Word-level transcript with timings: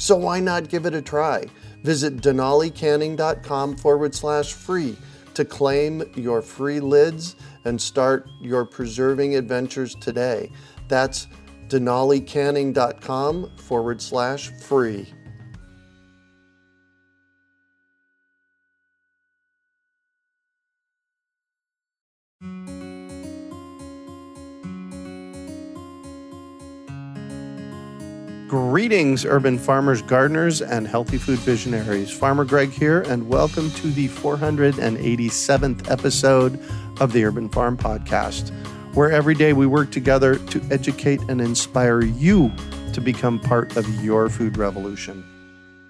So 0.00 0.16
why 0.16 0.40
not 0.40 0.70
give 0.70 0.86
it 0.86 0.94
a 0.94 1.02
try? 1.02 1.44
Visit 1.82 2.16
denalicanning.com 2.16 3.76
forward 3.76 4.14
slash 4.14 4.54
free 4.54 4.96
to 5.34 5.44
claim 5.44 6.02
your 6.14 6.40
free 6.40 6.80
lids 6.80 7.36
and 7.66 7.78
start 7.78 8.26
your 8.40 8.64
preserving 8.64 9.36
adventures 9.36 9.94
today. 9.96 10.50
That's 10.88 11.28
denalicanning.com 11.68 13.56
forward 13.58 14.00
slash 14.00 14.48
free. 14.62 15.12
Greetings, 28.50 29.24
urban 29.24 29.58
farmers, 29.58 30.02
gardeners, 30.02 30.60
and 30.60 30.84
healthy 30.84 31.18
food 31.18 31.38
visionaries. 31.38 32.10
Farmer 32.10 32.44
Greg 32.44 32.70
here, 32.70 33.02
and 33.02 33.28
welcome 33.28 33.70
to 33.70 33.86
the 33.92 34.08
487th 34.08 35.88
episode 35.88 36.58
of 37.00 37.12
the 37.12 37.24
Urban 37.24 37.48
Farm 37.48 37.78
Podcast, 37.78 38.50
where 38.96 39.12
every 39.12 39.36
day 39.36 39.52
we 39.52 39.68
work 39.68 39.92
together 39.92 40.34
to 40.34 40.60
educate 40.72 41.20
and 41.28 41.40
inspire 41.40 42.02
you 42.02 42.50
to 42.92 43.00
become 43.00 43.38
part 43.38 43.76
of 43.76 43.88
your 44.02 44.28
food 44.28 44.56
revolution. 44.56 45.24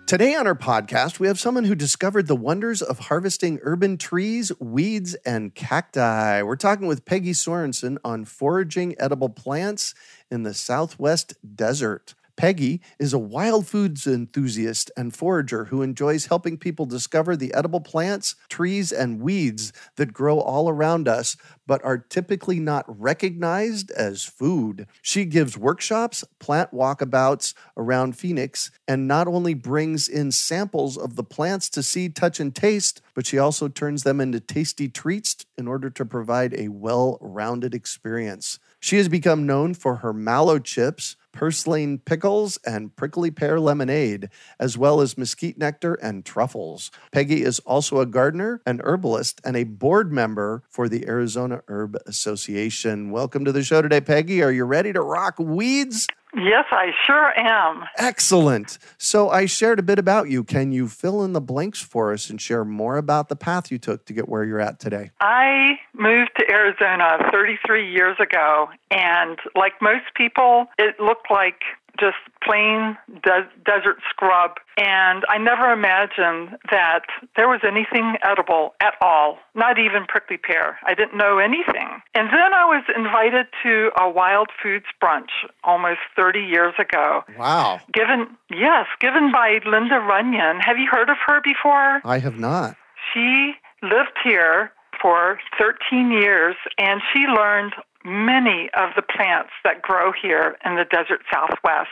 Today 0.06 0.34
on 0.34 0.46
our 0.46 0.54
podcast, 0.54 1.18
we 1.18 1.28
have 1.28 1.40
someone 1.40 1.64
who 1.64 1.74
discovered 1.74 2.26
the 2.26 2.36
wonders 2.36 2.82
of 2.82 2.98
harvesting 2.98 3.58
urban 3.62 3.96
trees, 3.96 4.52
weeds, 4.60 5.14
and 5.24 5.54
cacti. 5.54 6.42
We're 6.42 6.56
talking 6.56 6.86
with 6.86 7.06
Peggy 7.06 7.32
Sorensen 7.32 7.96
on 8.04 8.26
foraging 8.26 8.96
edible 8.98 9.30
plants 9.30 9.94
in 10.30 10.42
the 10.42 10.52
Southwest 10.52 11.36
Desert. 11.56 12.16
Peggy 12.36 12.80
is 12.98 13.12
a 13.12 13.18
wild 13.18 13.66
foods 13.66 14.06
enthusiast 14.06 14.90
and 14.96 15.14
forager 15.14 15.66
who 15.66 15.82
enjoys 15.82 16.26
helping 16.26 16.56
people 16.56 16.86
discover 16.86 17.36
the 17.36 17.52
edible 17.54 17.80
plants, 17.80 18.34
trees, 18.48 18.92
and 18.92 19.20
weeds 19.20 19.72
that 19.96 20.12
grow 20.12 20.40
all 20.40 20.68
around 20.68 21.08
us, 21.08 21.36
but 21.66 21.84
are 21.84 21.98
typically 21.98 22.58
not 22.58 22.84
recognized 22.88 23.90
as 23.92 24.24
food. 24.24 24.86
She 25.02 25.24
gives 25.24 25.56
workshops, 25.56 26.24
plant 26.38 26.72
walkabouts 26.72 27.54
around 27.76 28.16
Phoenix, 28.16 28.70
and 28.88 29.06
not 29.06 29.28
only 29.28 29.54
brings 29.54 30.08
in 30.08 30.32
samples 30.32 30.96
of 30.96 31.16
the 31.16 31.24
plants 31.24 31.68
to 31.70 31.82
see, 31.82 32.08
touch, 32.08 32.40
and 32.40 32.54
taste, 32.54 33.00
but 33.14 33.26
she 33.26 33.38
also 33.38 33.68
turns 33.68 34.02
them 34.02 34.20
into 34.20 34.40
tasty 34.40 34.88
treats 34.88 35.36
in 35.56 35.68
order 35.68 35.90
to 35.90 36.04
provide 36.04 36.54
a 36.54 36.68
well 36.68 37.18
rounded 37.20 37.74
experience. 37.74 38.58
She 38.80 38.96
has 38.96 39.08
become 39.08 39.46
known 39.46 39.74
for 39.74 39.96
her 39.96 40.12
mallow 40.12 40.58
chips, 40.58 41.16
purslane 41.32 41.98
pickles, 41.98 42.58
and 42.66 42.94
prickly 42.96 43.30
pear 43.30 43.60
lemonade, 43.60 44.28
as 44.58 44.76
well 44.76 45.00
as 45.00 45.18
mesquite 45.18 45.58
nectar 45.58 45.94
and 45.94 46.24
truffles. 46.24 46.90
Peggy 47.12 47.42
is 47.42 47.58
also 47.60 48.00
a 48.00 48.06
gardener, 48.06 48.60
an 48.66 48.80
herbalist, 48.84 49.40
and 49.44 49.56
a 49.56 49.64
board 49.64 50.12
member 50.12 50.62
for 50.68 50.88
the 50.88 51.06
Arizona 51.06 51.62
Herb 51.68 51.96
Association. 52.06 53.10
Welcome 53.10 53.44
to 53.44 53.52
the 53.52 53.62
show 53.62 53.82
today, 53.82 54.00
Peggy. 54.00 54.42
Are 54.42 54.52
you 54.52 54.64
ready 54.64 54.92
to 54.92 55.00
rock 55.00 55.38
weeds? 55.38 56.06
Yes, 56.34 56.64
I 56.70 56.92
sure 57.06 57.38
am. 57.38 57.84
Excellent. 57.96 58.78
So 58.98 59.30
I 59.30 59.46
shared 59.46 59.78
a 59.78 59.82
bit 59.82 59.98
about 59.98 60.30
you. 60.30 60.44
Can 60.44 60.72
you 60.72 60.88
fill 60.88 61.24
in 61.24 61.32
the 61.32 61.40
blanks 61.40 61.80
for 61.80 62.12
us 62.12 62.30
and 62.30 62.40
share 62.40 62.64
more 62.64 62.96
about 62.96 63.28
the 63.28 63.36
path 63.36 63.70
you 63.70 63.78
took 63.78 64.04
to 64.06 64.12
get 64.12 64.28
where 64.28 64.44
you're 64.44 64.60
at 64.60 64.78
today? 64.78 65.10
I 65.20 65.78
moved 65.92 66.30
to 66.38 66.50
Arizona 66.50 67.18
33 67.32 67.90
years 67.90 68.16
ago, 68.20 68.68
and 68.90 69.38
like 69.54 69.72
most 69.82 70.04
people, 70.14 70.66
it 70.78 71.00
looked 71.00 71.30
like 71.30 71.62
just 71.98 72.16
plain 72.44 72.96
de- 73.22 73.48
desert 73.64 73.98
scrub. 74.08 74.52
And 74.76 75.24
I 75.28 75.38
never 75.38 75.72
imagined 75.72 76.56
that 76.70 77.02
there 77.36 77.48
was 77.48 77.60
anything 77.66 78.16
edible 78.22 78.74
at 78.80 78.94
all, 79.00 79.38
not 79.54 79.78
even 79.78 80.06
prickly 80.06 80.36
pear. 80.36 80.78
I 80.86 80.94
didn't 80.94 81.16
know 81.16 81.38
anything. 81.38 81.88
And 82.14 82.28
then 82.28 82.54
I 82.54 82.64
was 82.64 82.84
invited 82.96 83.46
to 83.62 83.90
a 84.00 84.08
wild 84.08 84.48
foods 84.62 84.86
brunch 85.02 85.30
almost 85.64 86.00
30 86.16 86.40
years 86.40 86.74
ago. 86.78 87.22
Wow. 87.38 87.80
Given, 87.92 88.36
yes, 88.50 88.86
given 89.00 89.32
by 89.32 89.60
Linda 89.66 89.98
Runyon. 90.00 90.60
Have 90.60 90.78
you 90.78 90.88
heard 90.90 91.10
of 91.10 91.16
her 91.26 91.40
before? 91.42 92.00
I 92.04 92.18
have 92.18 92.38
not. 92.38 92.76
She 93.12 93.52
lived 93.82 94.18
here 94.22 94.72
for 95.00 95.38
13 95.58 96.10
years 96.10 96.56
and 96.78 97.00
she 97.12 97.20
learned 97.20 97.72
many 98.04 98.70
of 98.76 98.90
the 98.96 99.02
plants 99.02 99.50
that 99.64 99.82
grow 99.82 100.12
here 100.12 100.56
in 100.64 100.76
the 100.76 100.84
desert 100.84 101.20
southwest. 101.32 101.90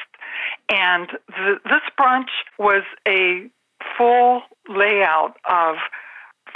And 0.70 1.08
th- 1.36 1.58
this 1.64 1.82
brunch 2.00 2.30
was 2.58 2.82
a 3.06 3.48
full 3.96 4.42
layout 4.68 5.36
of 5.50 5.76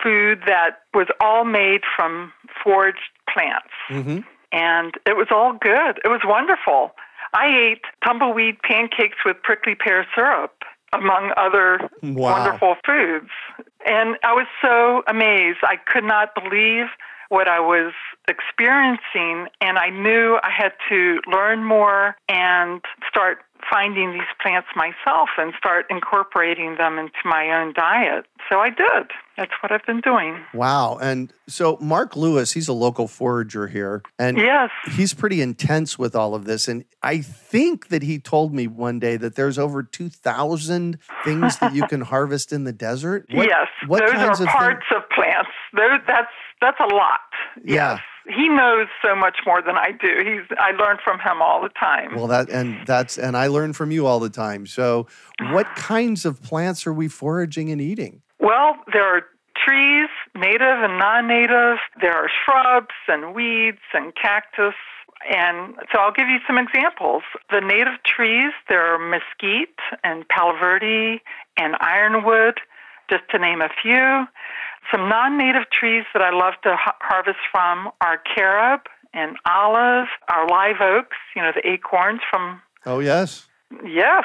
food 0.02 0.40
that 0.46 0.80
was 0.94 1.06
all 1.20 1.44
made 1.44 1.82
from 1.96 2.32
foraged 2.64 2.98
plants. 3.32 3.68
Mm-hmm. 3.90 4.18
And 4.52 4.94
it 5.06 5.16
was 5.16 5.28
all 5.30 5.52
good. 5.60 5.98
It 6.04 6.08
was 6.08 6.20
wonderful. 6.24 6.92
I 7.34 7.46
ate 7.46 7.82
tumbleweed 8.04 8.56
pancakes 8.62 9.19
with 9.24 9.36
prickly 9.42 9.74
pear 9.74 10.06
syrup, 10.14 10.52
among 10.92 11.32
other 11.36 11.88
Wow. 12.02 12.32
wonderful 12.32 12.76
foods. 12.86 13.30
And 13.86 14.16
I 14.22 14.32
was 14.34 14.46
so 14.60 15.02
amazed. 15.08 15.58
I 15.62 15.76
could 15.86 16.04
not 16.04 16.34
believe 16.34 16.86
what 17.32 17.48
I 17.48 17.60
was 17.60 17.93
experiencing, 18.28 19.48
and 19.60 19.78
I 19.78 19.88
knew 19.91 20.38
I 20.43 20.50
had 20.56 20.72
to 20.91 21.19
learn 21.31 21.65
more 21.65 22.15
and 22.28 22.81
start 23.09 23.38
finding 23.70 24.12
these 24.12 24.28
plants 24.43 24.66
myself 24.75 25.28
and 25.38 25.53
start 25.56 25.87
incorporating 25.88 26.76
them 26.76 26.98
into 26.98 27.12
my 27.25 27.48
own 27.60 27.72
diet. 27.72 28.26
So 28.50 28.59
I 28.59 28.70
did. 28.70 29.10
That's 29.37 29.53
what 29.62 29.70
I've 29.70 29.87
been 29.87 30.00
doing. 30.00 30.37
Wow. 30.53 30.98
And 31.00 31.32
so 31.48 31.78
Mark 31.81 32.16
Lewis, 32.16 32.53
he's 32.53 32.66
a 32.69 32.72
local 32.72 33.06
forager 33.06 33.69
here, 33.69 34.03
and 34.19 34.37
Yes. 34.37 34.70
he's 34.97 35.14
pretty 35.14 35.41
intense 35.41 35.97
with 35.99 36.14
all 36.16 36.34
of 36.34 36.44
this. 36.44 36.66
And 36.69 36.84
I 37.04 37.19
think 37.20 37.88
that 37.88 38.03
he 38.03 38.19
told 38.19 38.53
me 38.53 38.66
one 38.66 38.99
day 38.99 39.16
that 39.16 39.37
there's 39.37 39.59
over 39.59 39.82
2,000 39.84 40.99
things 41.25 41.59
that 41.59 41.72
you 41.72 41.87
can 41.88 42.00
harvest 42.03 42.53
in 42.53 42.64
the 42.64 42.72
desert. 42.72 43.26
What- 43.31 43.47
yes. 43.49 43.69
what 43.87 44.00
Those 44.00 44.12
kinds 44.12 44.41
are 44.41 44.44
of 44.44 44.49
parts 44.50 44.87
of 44.94 45.03
plants. 45.10 45.50
Those, 45.72 46.00
that's 46.06 46.29
that's 46.62 46.81
a 46.81 46.94
lot. 46.94 47.20
Yeah. 47.64 47.94
Yes. 47.94 48.00
He 48.25 48.49
knows 48.49 48.87
so 49.05 49.17
much 49.17 49.38
more 49.44 49.61
than 49.61 49.76
I 49.76 49.91
do. 49.91 50.23
He's 50.25 50.56
I 50.59 50.70
learn 50.70 50.99
from 51.05 51.19
him 51.19 51.43
all 51.43 51.61
the 51.61 51.70
time. 51.70 52.14
Well, 52.14 52.29
that 52.29 52.49
and 52.50 52.87
that's 52.87 53.19
and 53.19 53.37
I 53.37 53.49
learn 53.49 53.73
from 53.73 53.91
you 53.91 54.06
all 54.06 54.20
the 54.20 54.31
time. 54.31 54.64
So, 54.67 55.09
what 55.50 55.67
kinds 55.76 56.25
of 56.25 56.41
plants 56.41 56.87
are 56.87 56.93
we 56.93 57.09
foraging 57.09 57.70
and 57.70 57.81
eating? 57.81 58.23
Well, 58.38 58.76
there 58.93 59.05
are 59.05 59.23
trees, 59.56 60.09
native 60.37 60.82
and 60.82 60.99
non 60.99 61.26
native. 61.26 61.79
There 62.00 62.14
are 62.14 62.31
shrubs 62.44 62.94
and 63.08 63.35
weeds 63.35 63.82
and 63.93 64.15
cactus. 64.15 64.75
And 65.31 65.75
so 65.93 66.00
I'll 66.00 66.12
give 66.12 66.29
you 66.29 66.38
some 66.47 66.58
examples. 66.58 67.23
The 67.50 67.61
native 67.61 68.03
trees, 68.05 68.53
there 68.69 68.82
are 68.82 68.99
mesquite 68.99 69.79
and 70.03 70.26
palo 70.29 70.58
verde 70.58 71.23
and 71.56 71.76
ironwood, 71.81 72.61
just 73.08 73.23
to 73.31 73.38
name 73.38 73.61
a 73.61 73.69
few. 73.82 74.26
Some 74.90 75.08
non 75.08 75.38
native 75.38 75.70
trees 75.70 76.05
that 76.12 76.23
I 76.23 76.31
love 76.31 76.55
to 76.64 76.76
ha- 76.76 76.96
harvest 77.00 77.38
from 77.50 77.90
are 78.00 78.19
carob 78.34 78.81
and 79.14 79.37
olive, 79.46 80.08
our 80.29 80.46
live 80.49 80.81
oaks, 80.81 81.17
you 81.37 81.43
know, 81.43 81.52
the 81.55 81.69
acorns 81.69 82.20
from 82.31 82.61
Oh, 82.84 82.99
yes. 82.99 83.46
Yes, 83.84 84.25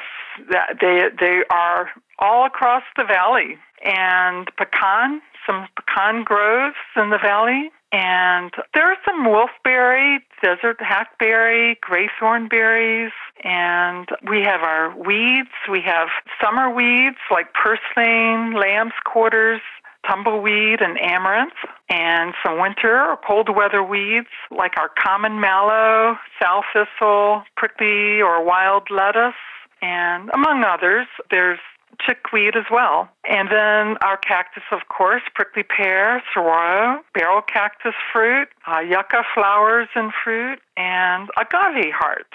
they 0.81 1.04
they 1.19 1.44
are 1.50 1.89
all 2.19 2.45
across 2.45 2.83
the 2.98 3.04
valley, 3.06 3.57
and 3.83 4.50
pecan, 4.57 5.21
some 5.45 5.68
pecan 5.75 6.24
groves 6.24 6.75
in 6.95 7.09
the 7.12 7.18
valley. 7.18 7.71
And 7.94 8.51
there 8.74 8.83
are 8.83 8.98
some 9.06 9.25
wolfberry, 9.25 10.18
desert 10.44 10.81
hackberry, 10.81 11.77
gray 11.80 12.09
thornberries, 12.19 13.13
and 13.45 14.09
we 14.30 14.42
have 14.42 14.62
our 14.62 14.94
weeds. 14.98 15.56
We 15.71 15.81
have 15.86 16.09
summer 16.44 16.69
weeds 16.69 17.15
like 17.31 17.54
purslane, 17.54 18.54
lamb's 18.54 18.92
quarters, 19.06 19.62
tumbleweed, 20.07 20.81
and 20.81 20.98
amaranth, 21.00 21.54
and 21.89 22.33
some 22.45 22.59
winter 22.59 23.01
or 23.01 23.18
cold 23.25 23.50
weather 23.56 23.83
weeds 23.83 24.27
like 24.51 24.77
our 24.77 24.89
common 25.04 25.39
mallow, 25.39 26.15
sow 26.42 26.62
thistle, 26.74 27.44
prickly 27.56 28.21
or 28.21 28.44
wild 28.44 28.89
lettuce, 28.89 29.33
and 29.81 30.30
among 30.33 30.63
others. 30.63 31.07
There's 31.30 31.59
chickweed 32.06 32.56
as 32.56 32.65
well. 32.71 33.09
And 33.30 33.50
then 33.50 33.98
our 34.04 34.18
cactus, 34.18 34.63
of 34.71 34.81
course, 34.89 35.24
prickly 35.33 35.63
pear, 35.63 36.21
saguaro, 36.33 37.01
barrel 37.13 37.42
cactus 37.42 37.94
fruit, 38.13 38.50
uh, 38.68 38.80
yucca 38.80 39.24
flowers 39.33 39.88
and 39.95 40.12
fruit, 40.24 40.59
and 40.75 41.30
agave 41.38 41.92
heart. 41.94 42.27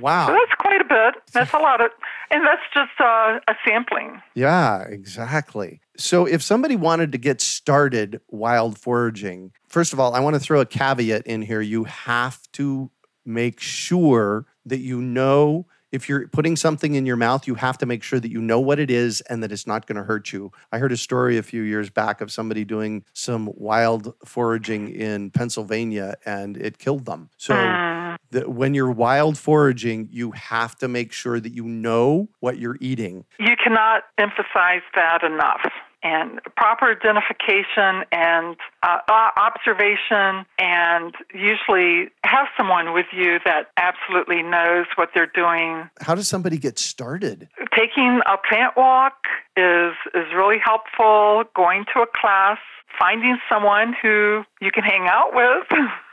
Wow. 0.00 0.28
So 0.28 0.32
that's 0.32 0.54
quite 0.58 0.80
a 0.80 0.84
bit. 0.84 1.22
That's 1.32 1.52
a 1.52 1.58
lot 1.58 1.84
of, 1.84 1.90
and 2.30 2.46
that's 2.46 2.62
just 2.72 2.98
uh, 3.00 3.40
a 3.48 3.54
sampling. 3.66 4.22
Yeah, 4.34 4.82
exactly. 4.82 5.80
So 6.00 6.24
if 6.24 6.42
somebody 6.42 6.76
wanted 6.76 7.12
to 7.12 7.18
get 7.18 7.42
started 7.42 8.20
wild 8.28 8.78
foraging, 8.78 9.52
first 9.68 9.92
of 9.92 10.00
all, 10.00 10.14
I 10.14 10.20
want 10.20 10.34
to 10.34 10.40
throw 10.40 10.60
a 10.60 10.66
caveat 10.66 11.26
in 11.26 11.42
here. 11.42 11.60
You 11.60 11.84
have 11.84 12.40
to 12.52 12.90
make 13.26 13.60
sure 13.60 14.46
that 14.64 14.78
you 14.78 15.02
know 15.02 15.66
if 15.92 16.08
you're 16.08 16.28
putting 16.28 16.56
something 16.56 16.94
in 16.94 17.04
your 17.04 17.16
mouth, 17.16 17.46
you 17.46 17.56
have 17.56 17.76
to 17.78 17.86
make 17.86 18.02
sure 18.02 18.20
that 18.20 18.30
you 18.30 18.40
know 18.40 18.60
what 18.60 18.78
it 18.78 18.90
is 18.90 19.20
and 19.22 19.42
that 19.42 19.52
it's 19.52 19.66
not 19.66 19.86
going 19.86 19.96
to 19.96 20.04
hurt 20.04 20.32
you. 20.32 20.52
I 20.72 20.78
heard 20.78 20.92
a 20.92 20.96
story 20.96 21.36
a 21.36 21.42
few 21.42 21.62
years 21.62 21.90
back 21.90 22.20
of 22.20 22.30
somebody 22.30 22.64
doing 22.64 23.04
some 23.12 23.50
wild 23.54 24.14
foraging 24.24 24.88
in 24.88 25.30
Pennsylvania 25.30 26.14
and 26.24 26.56
it 26.56 26.78
killed 26.78 27.06
them. 27.06 27.28
So 27.36 27.54
ah. 27.56 28.16
the, 28.30 28.48
when 28.48 28.72
you're 28.72 28.90
wild 28.90 29.36
foraging, 29.36 30.08
you 30.12 30.30
have 30.30 30.76
to 30.76 30.88
make 30.88 31.12
sure 31.12 31.40
that 31.40 31.52
you 31.52 31.64
know 31.64 32.28
what 32.38 32.58
you're 32.58 32.78
eating. 32.80 33.24
You 33.38 33.56
cannot 33.62 34.04
emphasize 34.16 34.82
that 34.94 35.24
enough. 35.24 35.60
And 36.02 36.40
proper 36.56 36.92
identification 36.92 38.04
and 38.10 38.56
uh, 38.82 38.98
uh, 39.06 39.28
observation, 39.36 40.46
and 40.58 41.14
usually 41.34 42.10
have 42.24 42.46
someone 42.56 42.94
with 42.94 43.06
you 43.12 43.38
that 43.44 43.70
absolutely 43.76 44.42
knows 44.42 44.86
what 44.94 45.10
they're 45.14 45.30
doing. 45.34 45.90
How 46.00 46.14
does 46.14 46.26
somebody 46.26 46.56
get 46.56 46.78
started? 46.78 47.48
Taking 47.76 48.20
a 48.24 48.38
plant 48.48 48.76
walk 48.76 49.14
is 49.56 49.92
is 50.14 50.26
really 50.34 50.58
helpful. 50.64 51.44
Going 51.54 51.84
to 51.94 52.00
a 52.00 52.06
class, 52.06 52.58
finding 52.98 53.36
someone 53.48 53.94
who 54.00 54.44
you 54.60 54.70
can 54.70 54.84
hang 54.84 55.06
out 55.06 55.34
with 55.34 55.66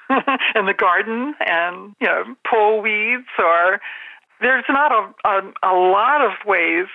in 0.55 0.65
the 0.65 0.73
garden, 0.73 1.33
and 1.39 1.95
you 2.01 2.07
know 2.07 2.23
pull 2.49 2.81
weeds. 2.81 3.27
Or 3.39 3.79
there's 4.41 4.65
not 4.69 4.91
a, 4.91 5.27
a, 5.27 5.71
a 5.71 5.73
lot 5.75 6.21
of 6.21 6.31
ways, 6.45 6.87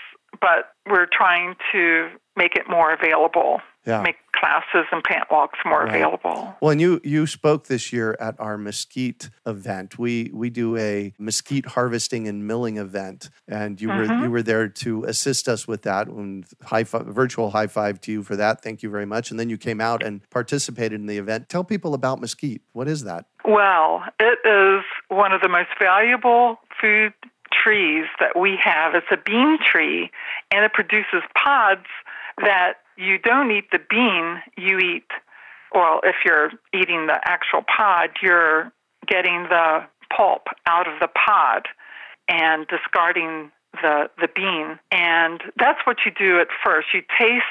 but 0.43 0.73
we're 0.91 1.07
trying 1.11 1.55
to 1.73 2.11
make 2.37 2.55
it 2.57 2.69
more 2.69 2.93
available. 2.93 3.61
Yeah. 3.87 4.01
Make 4.03 4.17
classes 4.37 4.87
and 4.93 5.03
plant 5.03 5.25
walks 5.31 5.59
more 5.65 5.81
Right. 5.85 5.89
available. 5.97 6.57
Well, 6.61 6.71
and 6.71 6.81
you 6.81 7.01
you 7.03 7.27
spoke 7.27 7.67
this 7.67 7.93
year 7.93 8.17
at 8.21 8.37
our 8.39 8.57
mesquite 8.57 9.29
event. 9.45 9.99
We 9.99 10.31
we 10.33 10.51
do 10.51 10.77
a 10.77 11.13
mesquite 11.19 11.67
harvesting 11.67 12.29
and 12.29 12.47
milling 12.47 12.77
event, 12.77 13.29
and 13.49 13.81
you 13.81 13.89
were 13.89 14.07
Mhm. 14.07 14.23
you 14.23 14.31
were 14.31 14.43
there 14.43 14.69
to 14.69 15.03
assist 15.05 15.49
us 15.49 15.67
with 15.67 15.83
that. 15.83 16.07
And 16.07 16.45
high 16.65 16.85
five, 16.85 17.07
virtual 17.07 17.51
high 17.51 17.67
five 17.67 18.01
to 18.03 18.13
you 18.13 18.23
for 18.23 18.37
that. 18.37 18.63
Thank 18.63 18.85
you 18.85 18.91
very 18.91 19.07
much. 19.07 19.33
And 19.33 19.39
then 19.41 19.51
you 19.51 19.59
came 19.59 19.81
out 19.81 20.03
and 20.05 20.21
participated 20.31 21.01
in 21.01 21.07
the 21.07 21.19
event. 21.19 21.49
Tell 21.49 21.65
people 21.65 21.93
about 21.93 22.21
mesquite. 22.21 22.63
What 22.73 22.87
is 22.87 23.03
that? 23.05 23.25
Well, 23.45 24.05
it 24.21 24.39
is 24.45 24.85
one 25.09 25.33
of 25.33 25.41
the 25.41 25.49
most 25.49 25.71
valuable 25.81 26.61
food 26.81 27.13
trees 27.63 28.07
that 28.21 28.39
we 28.39 28.59
have. 28.63 28.95
It's 28.95 29.07
a 29.11 29.17
bean 29.17 29.59
tree, 29.65 30.11
and 30.51 30.65
it 30.65 30.73
produces 30.73 31.23
pods 31.37 31.87
that 32.39 32.75
you 32.97 33.19
don't 33.19 33.51
eat 33.51 33.71
the 33.73 33.81
bean, 33.91 34.43
you 34.57 34.79
eat, 34.79 35.07
well, 35.75 36.01
if 36.05 36.17
you're 36.25 36.51
eating 36.75 37.07
the 37.07 37.19
actual 37.25 37.63
pod, 37.63 38.11
you're 38.23 38.73
getting 39.07 39.45
the 39.45 39.85
pulp 40.15 40.43
out 40.67 40.87
of 40.87 41.01
the 41.01 41.09
pod 41.09 41.67
and 42.29 42.67
discarding 42.69 43.51
the, 43.81 44.11
the 44.21 44.29
bean. 44.35 44.79
And 44.91 45.43
that's 45.59 45.81
what 45.87 45.99
you 46.05 46.13
do 46.13 46.39
at 46.41 46.49
first. 46.65 46.89
You 46.93 47.03
taste 47.19 47.43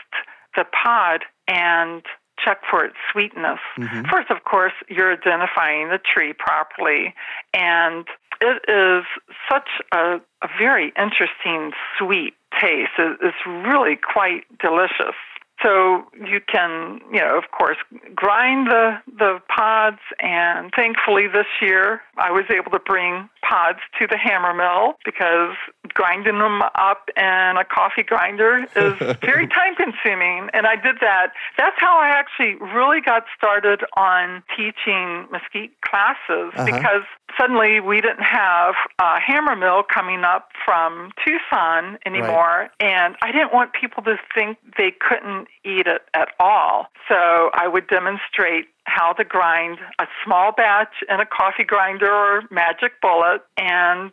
the 0.55 0.65
pod 0.83 1.23
and 1.47 2.03
check 2.43 2.59
for 2.69 2.85
its 2.85 2.95
sweetness. 3.11 3.59
Mhm. 3.77 4.09
First, 4.09 4.31
of 4.31 4.43
course, 4.43 4.73
you're 4.87 5.13
identifying 5.13 5.89
the 5.89 5.99
tree 5.99 6.33
properly, 6.33 7.13
and 7.53 8.07
it 8.41 8.61
is 8.67 9.05
such 9.49 9.69
a, 9.93 10.19
a 10.41 10.47
very 10.59 10.91
interesting 10.97 11.71
sweet 11.97 12.33
taste. 12.59 12.91
It- 12.97 13.19
It's 13.21 13.45
really 13.45 13.95
quite 13.95 14.43
delicious. 14.59 15.15
So 15.63 16.05
you 16.15 16.41
can, 16.41 16.99
you 17.13 17.19
know, 17.19 17.38
of 17.38 17.51
course, 17.51 17.77
grind 18.15 18.65
the 18.67 18.97
the 19.19 19.39
pods, 19.55 19.99
and 20.19 20.71
thankfully 20.75 21.27
this 21.27 21.45
year 21.61 22.01
I 22.17 22.31
was 22.31 22.45
able 22.49 22.71
to 22.71 22.79
bring 22.79 23.29
pods 23.51 23.80
to 24.00 24.07
the 24.07 24.18
hammer 24.18 24.53
mill 24.53 24.95
because 25.03 25.56
grinding 25.94 26.39
them 26.39 26.62
up 26.75 27.09
in 27.18 27.57
a 27.59 27.65
coffee 27.65 28.03
grinder 28.03 28.63
is 28.75 28.94
very 29.21 29.48
time 29.48 29.75
consuming, 29.75 30.50
and 30.53 30.65
I 30.65 30.75
did 30.77 30.95
that. 31.01 31.33
That's 31.57 31.75
how 31.77 31.98
I 32.00 32.07
actually 32.09 32.56
really 32.74 33.01
got 33.01 33.24
started 33.38 33.81
on 33.98 34.42
teaching 34.56 35.27
mesquite 35.31 35.71
classes 35.81 36.53
Uh-huh. 36.56 36.65
because 36.65 37.03
suddenly 37.39 37.80
we 37.81 38.00
didn't 38.00 38.24
have 38.24 38.75
a 39.00 39.19
hammer 39.19 39.56
mill 39.56 39.83
coming 39.83 40.24
up 40.24 40.50
from 40.63 41.12
Tucson 41.25 41.97
anymore, 42.06 42.69
and 42.80 43.15
I 43.21 43.31
didn't 43.33 43.54
want 43.54 43.74
people 43.74 44.01
to 44.04 44.15
think 44.33 44.57
they 44.77 44.92
couldn't 44.97 45.47
eat 45.65 45.88
it 45.88 46.04
at 46.13 46.30
all. 46.39 46.88
So 47.09 47.50
I 47.54 47.68
would 47.68 47.88
demonstrate 47.88 48.68
how 48.86 49.13
to 49.13 49.24
grind 49.24 49.78
a 50.00 50.06
small 50.25 50.51
batch 50.51 50.94
in 51.10 51.19
a 51.19 51.25
coffee 51.25 51.63
grinder 51.63 52.12
or 52.12 52.44
magic 52.51 53.00
bullet, 53.01 53.42
and 53.57 54.12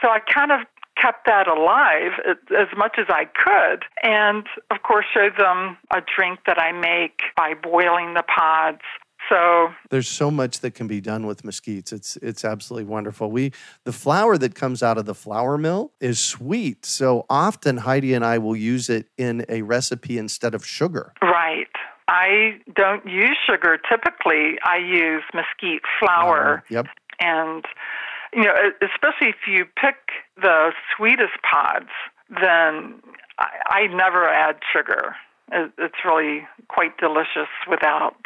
so 0.00 0.08
I 0.08 0.20
kind 0.20 0.52
of 0.52 0.60
kept 1.00 1.26
that 1.26 1.46
alive 1.46 2.12
as 2.58 2.68
much 2.76 2.96
as 2.98 3.06
I 3.08 3.26
could, 3.26 3.84
and 4.02 4.46
of 4.70 4.82
course 4.82 5.06
showed 5.12 5.36
them 5.38 5.76
a 5.94 6.00
drink 6.16 6.40
that 6.46 6.60
I 6.60 6.72
make 6.72 7.20
by 7.36 7.54
boiling 7.54 8.14
the 8.14 8.22
pods. 8.22 8.80
So 9.28 9.68
There's 9.90 10.08
so 10.08 10.30
much 10.30 10.60
that 10.60 10.74
can 10.74 10.86
be 10.86 11.00
done 11.00 11.26
with 11.26 11.42
mesquites. 11.42 11.92
It's 11.92 12.16
it's 12.18 12.44
absolutely 12.44 12.88
wonderful. 12.88 13.30
We 13.30 13.52
the 13.84 13.92
flour 13.92 14.38
that 14.38 14.54
comes 14.54 14.82
out 14.82 14.98
of 14.98 15.06
the 15.06 15.14
flour 15.14 15.58
mill 15.58 15.92
is 16.00 16.20
sweet. 16.20 16.86
So 16.86 17.26
often 17.28 17.78
Heidi 17.78 18.14
and 18.14 18.24
I 18.24 18.38
will 18.38 18.54
use 18.56 18.88
it 18.88 19.08
in 19.18 19.44
a 19.48 19.62
recipe 19.62 20.16
instead 20.16 20.54
of 20.54 20.64
sugar. 20.64 21.12
Right. 21.20 21.66
I 22.08 22.58
don't 22.74 23.06
use 23.06 23.36
sugar 23.48 23.78
typically. 23.90 24.58
I 24.64 24.76
use 24.76 25.22
mesquite 25.34 25.82
flour. 25.98 26.58
Uh, 26.58 26.74
yep. 26.74 26.86
And, 27.20 27.64
you 28.32 28.44
know, 28.44 28.54
especially 28.82 29.28
if 29.28 29.48
you 29.48 29.64
pick 29.64 29.96
the 30.40 30.72
sweetest 30.96 31.34
pods, 31.50 31.90
then 32.30 33.00
I, 33.38 33.48
I 33.68 33.86
never 33.88 34.28
add 34.28 34.56
sugar. 34.72 35.16
It, 35.52 35.72
it's 35.78 36.04
really 36.04 36.46
quite 36.68 36.96
delicious 36.98 37.48
without, 37.68 38.16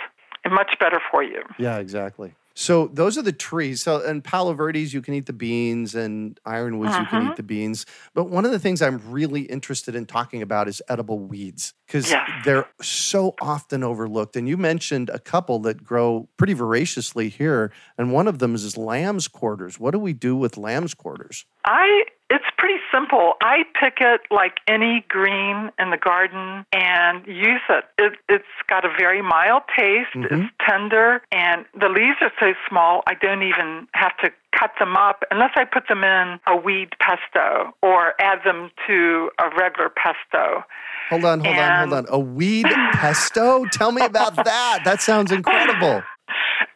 and 0.45 0.55
much 0.55 0.79
better 0.79 1.01
for 1.11 1.23
you. 1.23 1.43
Yeah, 1.59 1.79
exactly. 1.79 2.35
So 2.61 2.89
those 2.89 3.17
are 3.17 3.23
the 3.23 3.33
trees. 3.33 3.83
So 3.83 4.05
and 4.05 4.23
Palo 4.23 4.53
Verdes, 4.53 4.93
you 4.93 5.01
can 5.01 5.15
eat 5.15 5.25
the 5.25 5.33
beans, 5.33 5.95
and 5.95 6.39
Ironwoods, 6.45 6.99
you 6.99 7.07
can 7.07 7.23
eat 7.23 7.27
uh-huh. 7.27 7.35
the 7.37 7.43
beans. 7.43 7.87
But 8.13 8.25
one 8.25 8.45
of 8.45 8.51
the 8.51 8.59
things 8.59 8.83
I'm 8.83 9.01
really 9.11 9.43
interested 9.43 9.95
in 9.95 10.05
talking 10.05 10.43
about 10.43 10.69
is 10.69 10.83
edible 10.87 11.19
weeds 11.19 11.73
because 11.87 12.11
Yes. 12.11 12.29
they're 12.45 12.69
so 12.83 13.35
often 13.41 13.83
overlooked. 13.83 14.37
And 14.37 14.47
you 14.47 14.59
mentioned 14.59 15.09
a 15.09 15.19
couple 15.19 15.59
that 15.61 15.83
grow 15.83 16.29
pretty 16.37 16.53
voraciously 16.53 17.31
here, 17.31 17.73
and 17.97 18.13
one 18.13 18.29
of 18.29 18.41
them 18.41 18.55
is 18.55 18.77
lamb's 18.77 19.27
quarters. 19.27 19.81
What 19.81 19.93
do 19.93 19.99
we 19.99 20.13
do 20.13 20.37
with 20.37 20.59
lamb's 20.59 20.93
quarters? 20.93 21.47
I 21.65 22.05
simple. 22.93 23.35
I 23.41 23.65
pick 23.79 23.99
it 24.01 24.23
like 24.31 24.59
any 24.67 25.05
green 25.09 25.71
in 25.79 25.91
the 25.91 25.97
garden 25.97 26.65
and 26.73 27.27
use 27.27 27.61
it. 27.69 27.85
it 27.99 28.13
it's 28.29 28.45
got 28.69 28.85
a 28.85 28.91
very 28.99 29.23
mild 29.23 29.63
taste. 29.77 30.15
Mhm. 30.15 30.27
It's 30.31 30.53
tender 30.69 31.23
and 31.33 31.65
the 31.75 31.89
leaves 31.89 32.19
are 32.21 32.33
so 32.39 32.55
small 32.69 33.03
I 33.07 33.15
don't 33.15 33.43
even 33.43 33.89
have 33.95 34.17
to 34.19 34.31
cut 34.59 34.73
them 34.79 34.97
up 34.97 35.25
unless 35.31 35.53
I 35.57 35.65
put 35.65 35.89
them 35.89 36.05
in 36.05 36.41
a 36.47 36.57
weed 36.57 36.91
pesto 37.01 37.75
or 37.83 38.15
add 38.21 38.41
them 38.45 38.71
to 38.87 39.31
a 39.39 39.49
regular 39.57 39.89
pesto. 39.91 40.65
Hold 41.11 41.25
on, 41.25 41.41
hold 41.41 41.59
on, 41.59 41.79
hold 41.89 41.93
on. 41.93 42.07
A 42.09 42.19
weed 42.19 42.67
pesto? 42.93 43.65
Tell 43.73 43.91
me 43.93 44.03
about 44.05 44.37
that. 44.37 44.81
That 44.85 45.01
sounds 45.03 45.33
incredible. 45.33 46.03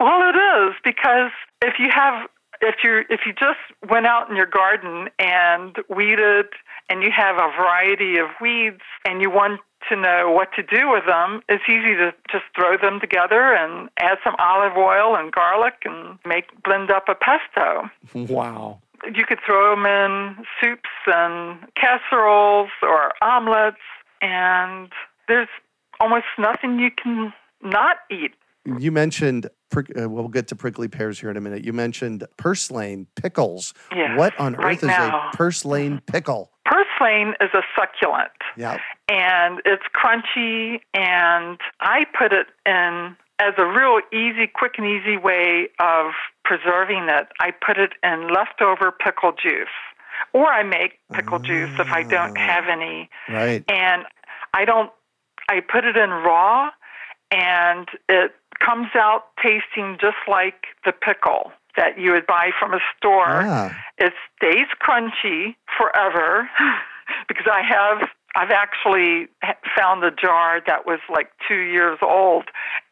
Well, 0.01 0.23
it 0.29 0.37
is 0.37 0.75
because 0.83 1.31
if 1.63 1.75
you 1.79 1.89
have 1.95 2.29
if 2.61 2.77
you 2.83 3.03
if 3.11 3.21
you 3.27 3.33
just 3.33 3.61
went 3.89 4.07
out 4.07 4.29
in 4.31 4.37
your 4.37 4.47
garden 4.47 5.09
and 5.19 5.77
weeded 5.95 6.47
and 6.89 7.03
you 7.03 7.11
have 7.15 7.37
a 7.37 7.51
variety 7.57 8.19
of 8.19 8.29
weeds 8.41 8.83
and 9.05 9.21
you 9.21 9.31
want 9.31 9.61
to 9.89 9.97
know 9.97 10.31
what 10.31 10.49
to 10.57 10.63
do 10.63 10.91
with 10.91 11.05
them, 11.07 11.43
it's 11.49 11.65
easy 11.69 11.95
to 11.95 12.13
just 12.31 12.45
throw 12.57 12.77
them 12.77 13.01
together 13.01 13.55
and 13.55 13.91
add 13.99 14.19
some 14.25 14.35
olive 14.39 14.77
oil 14.77 15.15
and 15.17 15.33
garlic 15.33 15.75
and 15.85 16.19
make 16.25 16.45
blend 16.63 16.91
up 16.91 17.05
a 17.09 17.15
pesto. 17.15 17.91
Wow. 18.15 18.81
You 19.05 19.25
could 19.27 19.41
throw 19.47 19.75
them 19.75 19.85
in 19.85 20.47
soups 20.61 20.89
and 21.07 21.59
casseroles 21.75 22.71
or 22.83 23.13
omelets, 23.23 23.77
and 24.23 24.91
there's 25.29 25.49
almost 26.01 26.25
nothing 26.39 26.79
you 26.79 26.91
can 26.91 27.33
not 27.63 27.97
eat. 28.11 28.33
You 28.67 28.91
mentioned, 28.93 29.47
uh, 29.77 30.09
we'll 30.09 30.29
get 30.29 30.49
to 30.49 30.57
prickly 30.57 30.89
pears 30.89 31.21
here 31.21 31.31
in 31.31 31.37
a 31.37 31.41
minute. 31.41 31.65
You 31.65 31.73
mentioned 31.75 32.25
purslane 32.39 33.07
pickles. 33.15 33.75
Yes, 33.95 34.17
what 34.19 34.39
on 34.41 34.55
right 34.55 34.77
earth 34.77 34.83
is 34.85 34.89
now. 34.89 35.31
a 35.33 35.37
purslane 35.37 36.01
pickle? 36.07 36.51
Purslane 36.65 37.35
is 37.41 37.51
a 37.55 37.63
succulent. 37.79 38.31
Yeah. 38.57 38.79
and 39.11 39.61
it's 39.67 39.83
crunchy 39.95 40.81
and 40.95 41.59
I 41.81 42.05
put 42.19 42.33
it 42.33 42.47
in 42.65 43.17
as 43.41 43.53
a 43.59 43.67
real 43.67 43.99
easy, 44.13 44.47
quick 44.47 44.75
and 44.79 44.87
easy 44.87 45.17
way 45.19 45.69
of 45.81 46.13
preserving 46.45 47.09
it. 47.11 47.27
I 47.41 47.51
put 47.51 47.77
it 47.79 47.93
in 48.03 48.29
leftover 48.33 48.93
pickle 48.93 49.33
juice. 49.33 49.67
Or 50.33 50.47
I 50.47 50.63
make 50.63 51.01
pickle 51.13 51.39
juice 51.41 51.71
if 51.79 51.89
I 51.89 52.03
don't 52.05 52.37
Ah. 52.39 52.41
have 52.41 52.65
any. 52.69 53.11
Right. 53.29 53.65
And 53.69 54.05
I 54.55 54.65
don't 54.65 54.91
I 55.51 55.61
put 55.61 55.85
it 55.85 55.97
in 55.97 56.09
raw 56.11 56.71
and 57.35 57.89
it 58.09 58.33
comes 58.65 58.89
out 58.95 59.27
tasting 59.43 59.99
just 60.01 60.17
like 60.29 60.67
the 60.85 60.93
pickle 60.93 61.53
that 61.77 61.99
you 61.99 62.13
would 62.13 62.27
buy 62.27 62.51
from 62.59 62.73
a 62.73 62.81
store. 62.97 63.43
Ah. 63.43 63.77
It 63.99 64.13
stays 64.37 64.69
crunchy 64.81 65.57
forever 65.77 66.49
because 67.29 67.47
I 67.51 67.63
have 67.63 68.09
I've 68.37 68.51
actually 68.51 69.29
found 69.77 70.03
a 70.05 70.11
jar 70.11 70.61
that 70.67 70.87
was 70.87 70.99
like 71.09 71.31
two 71.47 71.61
years 71.61 71.99
old, 72.03 72.45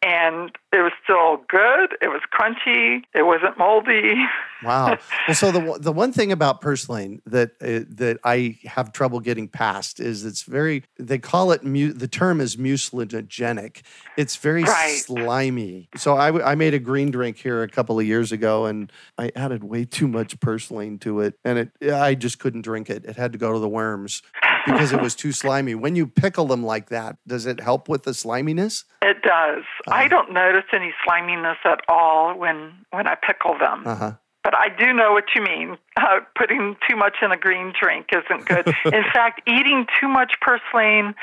and 0.03 0.51
it 0.73 0.79
was 0.83 0.93
still 1.03 1.39
good. 1.49 1.97
It 2.01 2.09
was 2.09 2.21
crunchy. 2.33 3.03
It 3.15 3.23
wasn't 3.25 3.59
moldy. 3.59 4.15
Wow. 4.65 4.97
Well, 5.27 5.35
so 5.35 5.51
the 5.51 5.59
one- 5.59 5.81
the 5.81 5.91
one 5.91 6.13
thing 6.13 6.31
about 6.31 6.61
purslane 6.61 7.21
that 7.27 7.51
uh, 7.61 7.83
that 7.97 8.19
I 8.23 8.59
have 8.65 8.93
trouble 8.93 9.19
getting 9.19 9.49
past 9.49 9.99
is 9.99 10.25
it's 10.25 10.45
very. 10.45 10.85
They 11.01 11.19
call 11.19 11.51
it 11.51 11.65
mu- 11.65 11.93
the 11.93 12.07
term 12.07 12.41
is 12.41 12.55
mucilagenic. 12.55 13.83
It's 14.17 14.37
very 14.37 14.63
Right. 14.63 14.99
slimy. 15.05 15.89
So 15.97 16.17
I, 16.17 16.27
w- 16.29 16.45
I 16.45 16.55
made 16.55 16.75
a 16.75 16.79
green 16.79 17.11
drink 17.11 17.39
here 17.39 17.65
a 17.65 17.69
couple 17.69 17.99
of 17.99 18.07
years 18.07 18.31
ago, 18.31 18.67
and 18.67 18.93
I 19.19 19.33
added 19.35 19.65
way 19.65 19.85
too 19.85 20.07
much 20.07 20.39
purslane 20.39 21.01
to 21.01 21.19
it, 21.23 21.35
and 21.45 21.59
it 21.59 21.93
I 21.93 22.15
just 22.15 22.39
couldn't 22.39 22.63
drink 22.63 22.89
it. 22.89 23.05
It 23.05 23.17
had 23.17 23.33
to 23.33 23.39
go 23.39 23.53
to 23.53 23.59
the 23.59 23.69
worms 23.69 24.23
because 24.67 24.93
it 24.93 25.01
was 25.01 25.15
too 25.15 25.33
slimy. 25.33 25.75
When 25.75 25.97
you 25.97 26.07
pickle 26.07 26.47
them 26.47 26.65
like 26.65 26.89
that, 26.91 27.17
does 27.27 27.47
it 27.47 27.61
help 27.61 27.89
with 27.89 28.03
the 28.05 28.15
sliminess? 28.15 28.85
It 29.03 29.23
does. 29.23 29.65
I 29.89 30.01
Uh-huh. 30.07 30.09
don't 30.09 30.33
notice 30.33 30.65
any 30.73 30.93
sliminess 31.05 31.59
at 31.65 31.81
all 31.89 32.35
when 32.39 32.73
when 32.91 33.07
I 33.07 33.15
pickle 33.17 33.57
them. 33.59 33.83
Uh 33.87 33.95
huh. 33.95 34.13
But 34.45 34.55
I 34.59 34.71
do 34.77 34.93
know 34.93 35.13
what 35.13 35.27
you 35.37 35.43
mean. 35.43 35.79
Uh, 35.97 36.19
putting 36.37 36.77
too 36.89 36.97
much 36.97 37.19
in 37.23 37.31
a 37.31 37.37
green 37.37 37.73
drink 37.81 38.07
isn't 38.13 38.45
good. 38.45 38.67
in 38.87 39.05
fact, 39.15 39.41
eating 39.47 39.87
too 40.01 40.09
much 40.09 40.33
purslane 40.41 41.15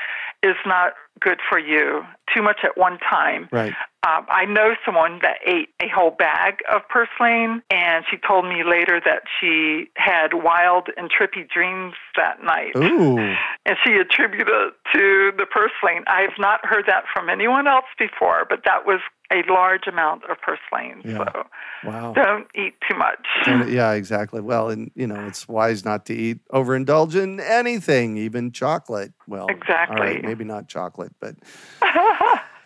is 0.43 0.55
not 0.65 0.93
good 1.19 1.39
for 1.50 1.60
you. 1.60 2.03
Too 2.34 2.41
much 2.41 2.60
at 2.63 2.77
one 2.77 2.98
time. 3.00 3.50
Right. 3.51 3.74
Um, 4.08 4.25
I 4.31 4.46
know 4.46 4.75
someone 4.86 5.19
that 5.22 5.38
ate 5.46 5.69
a 5.81 5.88
whole 5.93 6.12
bag 6.12 6.60
of 6.72 6.81
purslane, 6.88 7.62
and 7.69 8.05
she 8.10 8.17
told 8.25 8.46
me 8.46 8.63
later 8.63 9.01
that 9.03 9.24
she 9.39 9.89
had 9.96 10.34
wild 10.34 10.88
and 10.96 11.10
trippy 11.12 11.50
dreams 11.50 11.96
that 12.15 12.41
night. 12.41 12.72
Ooh. 12.77 13.17
And 13.19 13.75
she 13.86 13.96
attributed 13.96 14.48
it 14.48 14.74
to 14.93 15.31
the 15.36 15.46
purslane. 15.46 16.05
I've 16.08 16.38
not 16.39 16.65
heard 16.65 16.86
that 16.88 17.03
from 17.13 17.29
anyone 17.29 17.67
else 17.67 17.91
before, 17.98 18.46
but 18.50 18.60
that 18.63 18.86
was 18.86 19.01
a 19.31 19.43
large 19.51 19.86
amount 19.88 20.24
of 20.29 20.38
purslane. 20.41 21.01
Yeah. 21.05 21.25
So 21.33 21.43
Wow. 21.83 22.13
don't 22.13 22.48
eat 22.55 22.74
too 22.89 22.98
much. 22.98 23.25
And- 23.45 23.69
yeah, 23.69 23.91
exactly. 23.93 24.41
Well, 24.41 24.69
and 24.69 24.91
you 24.95 25.07
know, 25.07 25.25
it's 25.27 25.48
wise 25.48 25.86
not 25.86 26.05
to 26.07 26.13
eat 26.13 26.39
overindulge 26.51 27.15
in 27.15 27.39
anything, 27.39 28.17
even 28.17 28.51
chocolate. 28.51 29.13
Well, 29.27 29.48
Exactly. 29.50 30.00
right, 30.01 30.24
maybe 30.24 30.43
not 30.43 30.67
chocolate, 30.67 31.13
but 31.21 31.36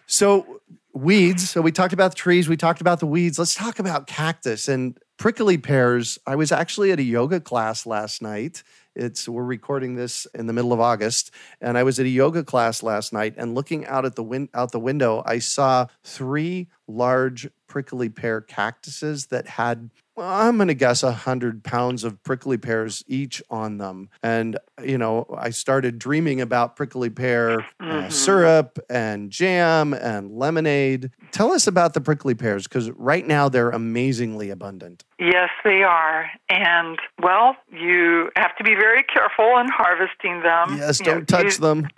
so 0.07 0.61
weeds. 0.93 1.49
So 1.49 1.61
we 1.61 1.71
talked 1.71 1.93
about 1.93 2.11
the 2.11 2.15
trees, 2.17 2.47
we 2.47 2.57
talked 2.57 2.81
about 2.81 2.99
the 2.99 3.07
weeds. 3.07 3.39
Let's 3.39 3.55
talk 3.55 3.79
about 3.79 4.07
cactus 4.07 4.67
and 4.67 4.97
prickly 5.17 5.57
pears. 5.57 6.17
I 6.27 6.35
was 6.35 6.51
actually 6.51 6.91
at 6.91 6.99
a 6.99 7.03
yoga 7.03 7.39
class 7.39 7.85
last 7.85 8.21
night. 8.21 8.63
It's 8.95 9.27
we're 9.27 9.43
recording 9.43 9.95
this 9.95 10.27
in 10.35 10.45
the 10.45 10.53
middle 10.53 10.71
of 10.71 10.79
August, 10.79 11.31
and 11.59 11.77
I 11.77 11.83
was 11.83 11.99
at 11.99 12.05
a 12.05 12.09
yoga 12.09 12.43
class 12.43 12.83
last 12.83 13.11
night. 13.11 13.33
And 13.37 13.55
looking 13.55 13.85
out 13.85 14.05
at 14.05 14.15
the 14.15 14.23
win- 14.23 14.49
out 14.53 14.71
the 14.71 14.79
window, 14.79 15.23
I 15.25 15.39
saw 15.39 15.87
three 16.03 16.67
large 16.87 17.49
prickly 17.67 18.09
pear 18.09 18.39
cactuses 18.39 19.27
that 19.27 19.47
had 19.47 19.89
well, 20.15 20.27
I'm 20.29 20.57
going 20.57 20.67
to 20.67 20.73
guess 20.73 21.01
a 21.03 21.11
hundred 21.11 21.63
pounds 21.63 22.03
of 22.03 22.21
prickly 22.23 22.57
pears 22.57 23.03
each 23.07 23.41
on 23.49 23.77
them. 23.77 24.09
And, 24.21 24.57
you 24.83 24.97
know, 24.97 25.25
I 25.37 25.49
started 25.49 25.97
dreaming 25.99 26.39
about 26.41 26.75
prickly 26.75 27.09
pear 27.09 27.61
uh, 27.61 27.63
Mhm. 27.81 28.11
syrup 28.11 28.77
and 28.89 29.29
jam 29.31 29.93
and 29.93 30.31
lemonade. 30.31 31.09
Tell 31.31 31.51
us 31.51 31.65
about 31.67 31.93
the 31.93 32.01
prickly 32.01 32.35
pears 32.35 32.67
because 32.67 32.91
right 32.91 33.25
now 33.25 33.49
they're 33.49 33.71
amazingly 33.71 34.49
abundant. 34.51 35.03
Yes, 35.17 35.49
they 35.63 35.81
are. 35.83 36.29
And, 36.49 36.99
well, 37.21 37.55
you 37.71 38.29
have 38.35 38.55
to 38.57 38.63
be 38.63 38.75
very 38.75 39.03
careful 39.03 39.57
in 39.57 39.67
harvesting 39.69 40.41
them. 40.43 40.77
yes, 40.77 40.99
You 40.99 41.05
know, 41.07 41.13
don't 41.13 41.27
touch 41.27 41.53
you- 41.55 41.61
them. 41.61 41.87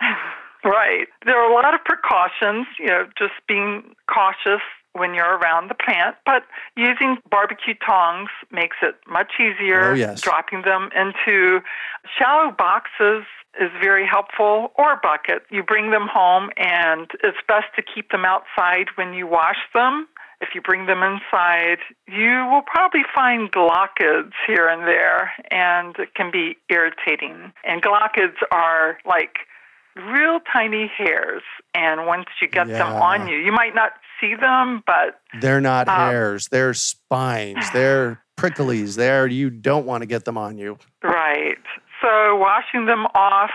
Right. 0.64 1.06
There 1.24 1.38
are 1.40 1.48
a 1.48 1.54
lot 1.54 1.74
of 1.74 1.84
precautions, 1.84 2.66
you 2.76 2.86
know, 2.86 3.06
just 3.16 3.34
being 3.46 3.94
cautious 4.12 4.62
when 4.96 5.14
you're 5.14 5.36
around 5.38 5.68
the 5.68 5.74
plant, 5.74 6.16
but 6.24 6.42
using 6.76 7.18
barbecue 7.30 7.74
tongs 7.86 8.28
makes 8.50 8.76
it 8.82 8.96
much 9.08 9.32
easier. 9.40 9.92
Oh, 9.92 9.94
yes. 9.94 10.20
Dropping 10.20 10.62
them 10.62 10.90
into 10.94 11.60
shallow 12.18 12.50
boxes 12.50 13.24
is 13.60 13.70
very 13.80 14.06
helpful 14.06 14.72
or 14.76 14.94
a 14.94 15.00
bucket. 15.02 15.42
You 15.50 15.62
bring 15.62 15.90
them 15.90 16.08
home 16.12 16.50
and 16.56 17.08
it's 17.22 17.38
best 17.48 17.66
to 17.76 17.82
keep 17.82 18.10
them 18.10 18.24
outside 18.24 18.86
when 18.96 19.14
you 19.14 19.26
wash 19.26 19.58
them. 19.72 20.08
If 20.40 20.50
you 20.54 20.60
bring 20.60 20.84
them 20.84 21.02
inside, 21.02 21.78
you 22.06 22.46
will 22.50 22.62
probably 22.66 23.04
find 23.14 23.50
glochids 23.50 24.32
here 24.46 24.68
and 24.68 24.82
there, 24.82 25.32
and 25.50 25.96
it 25.98 26.14
can 26.14 26.30
be 26.30 26.58
irritating. 26.68 27.54
And 27.64 27.82
glochids 27.82 28.36
are 28.52 28.98
like 29.06 29.38
real 29.96 30.40
tiny 30.52 30.90
hairs, 30.96 31.42
and 31.74 32.06
once 32.06 32.26
you 32.40 32.48
get 32.48 32.68
them 32.68 32.92
on 32.92 33.28
you, 33.28 33.36
you 33.38 33.52
might 33.52 33.74
not 33.74 33.92
see 34.20 34.34
them, 34.34 34.82
but 34.86 35.20
They're 35.40 35.60
not 35.60 35.88
Um, 35.88 35.96
hairs, 36.10 36.48
they're 36.48 36.74
spines, 36.74 37.70
they're 37.72 38.22
pricklies. 38.36 38.96
There, 38.96 39.26
you 39.26 39.50
don't 39.50 39.86
want 39.86 40.02
to 40.02 40.06
get 40.06 40.24
them 40.24 40.36
on 40.38 40.58
you. 40.58 40.78
right. 41.02 41.58
So 42.02 42.36
washing 42.36 42.84
them 42.86 43.06
off. 43.14 43.50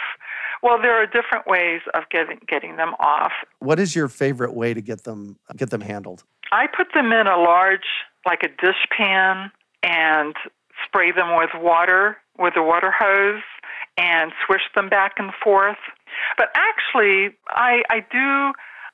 Well, 0.63 0.81
there 0.81 0.95
are 1.01 1.05
different 1.05 1.45
ways 1.47 1.81
of 1.93 2.03
getting 2.09 2.39
getting 2.47 2.75
them 2.75 2.95
off. 2.99 3.31
What 3.59 3.79
is 3.79 3.95
your 3.95 4.07
favorite 4.07 4.53
way 4.53 4.73
to 4.73 4.81
get 4.81 5.03
them 5.03 5.37
get 5.55 5.69
them 5.69 5.81
handled? 5.81 6.23
I 6.51 6.65
put 6.67 6.87
them 6.93 7.11
in 7.11 7.27
a 7.27 7.37
large, 7.37 7.85
like 8.25 8.41
a 8.43 8.47
dish 8.47 8.87
pan, 8.95 9.51
and 9.83 10.35
spray 10.85 11.11
them 11.11 11.37
with 11.37 11.51
water 11.55 12.17
with 12.39 12.55
a 12.57 12.63
water 12.63 12.91
hose 12.97 13.43
and 14.01 14.31
swish 14.45 14.63
them 14.75 14.89
back 14.89 15.13
and 15.17 15.31
forth. 15.43 15.77
But 16.37 16.47
actually, 16.55 17.35
I, 17.49 17.83
I 17.89 18.03
do 18.11 18.53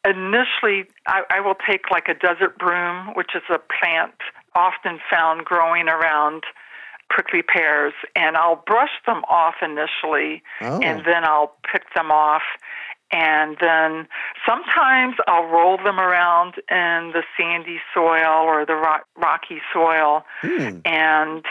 initially, 0.09 0.89
I, 1.07 1.21
I 1.29 1.39
will 1.39 1.55
take 1.67 1.89
like 1.89 2.07
a 2.09 2.13
desert 2.13 2.59
broom, 2.59 3.13
which 3.15 3.31
is 3.33 3.43
a 3.49 3.59
plant 3.59 4.13
often 4.53 4.99
found 5.09 5.45
growing 5.45 5.87
around 5.87 6.43
prickly 7.09 7.41
pears, 7.41 7.93
and 8.15 8.35
I'll 8.35 8.61
brush 8.67 8.91
them 9.05 9.23
off 9.29 9.55
initially 9.61 10.43
Oh, 10.61 10.79
and 10.81 11.05
then 11.05 11.23
I'll 11.23 11.53
pick 11.71 11.83
them 11.95 12.11
off. 12.11 12.43
And 13.09 13.55
then 13.61 14.07
sometimes 14.45 15.15
I'll 15.29 15.45
roll 15.45 15.77
them 15.77 15.97
around 15.97 16.55
in 16.69 17.13
the 17.13 17.23
sandy 17.37 17.79
soil 17.93 18.43
or 18.43 18.65
the 18.65 18.75
rock, 18.75 19.05
rocky 19.15 19.61
soil 19.71 20.25
hmm. 20.41 20.79
and 20.83 21.45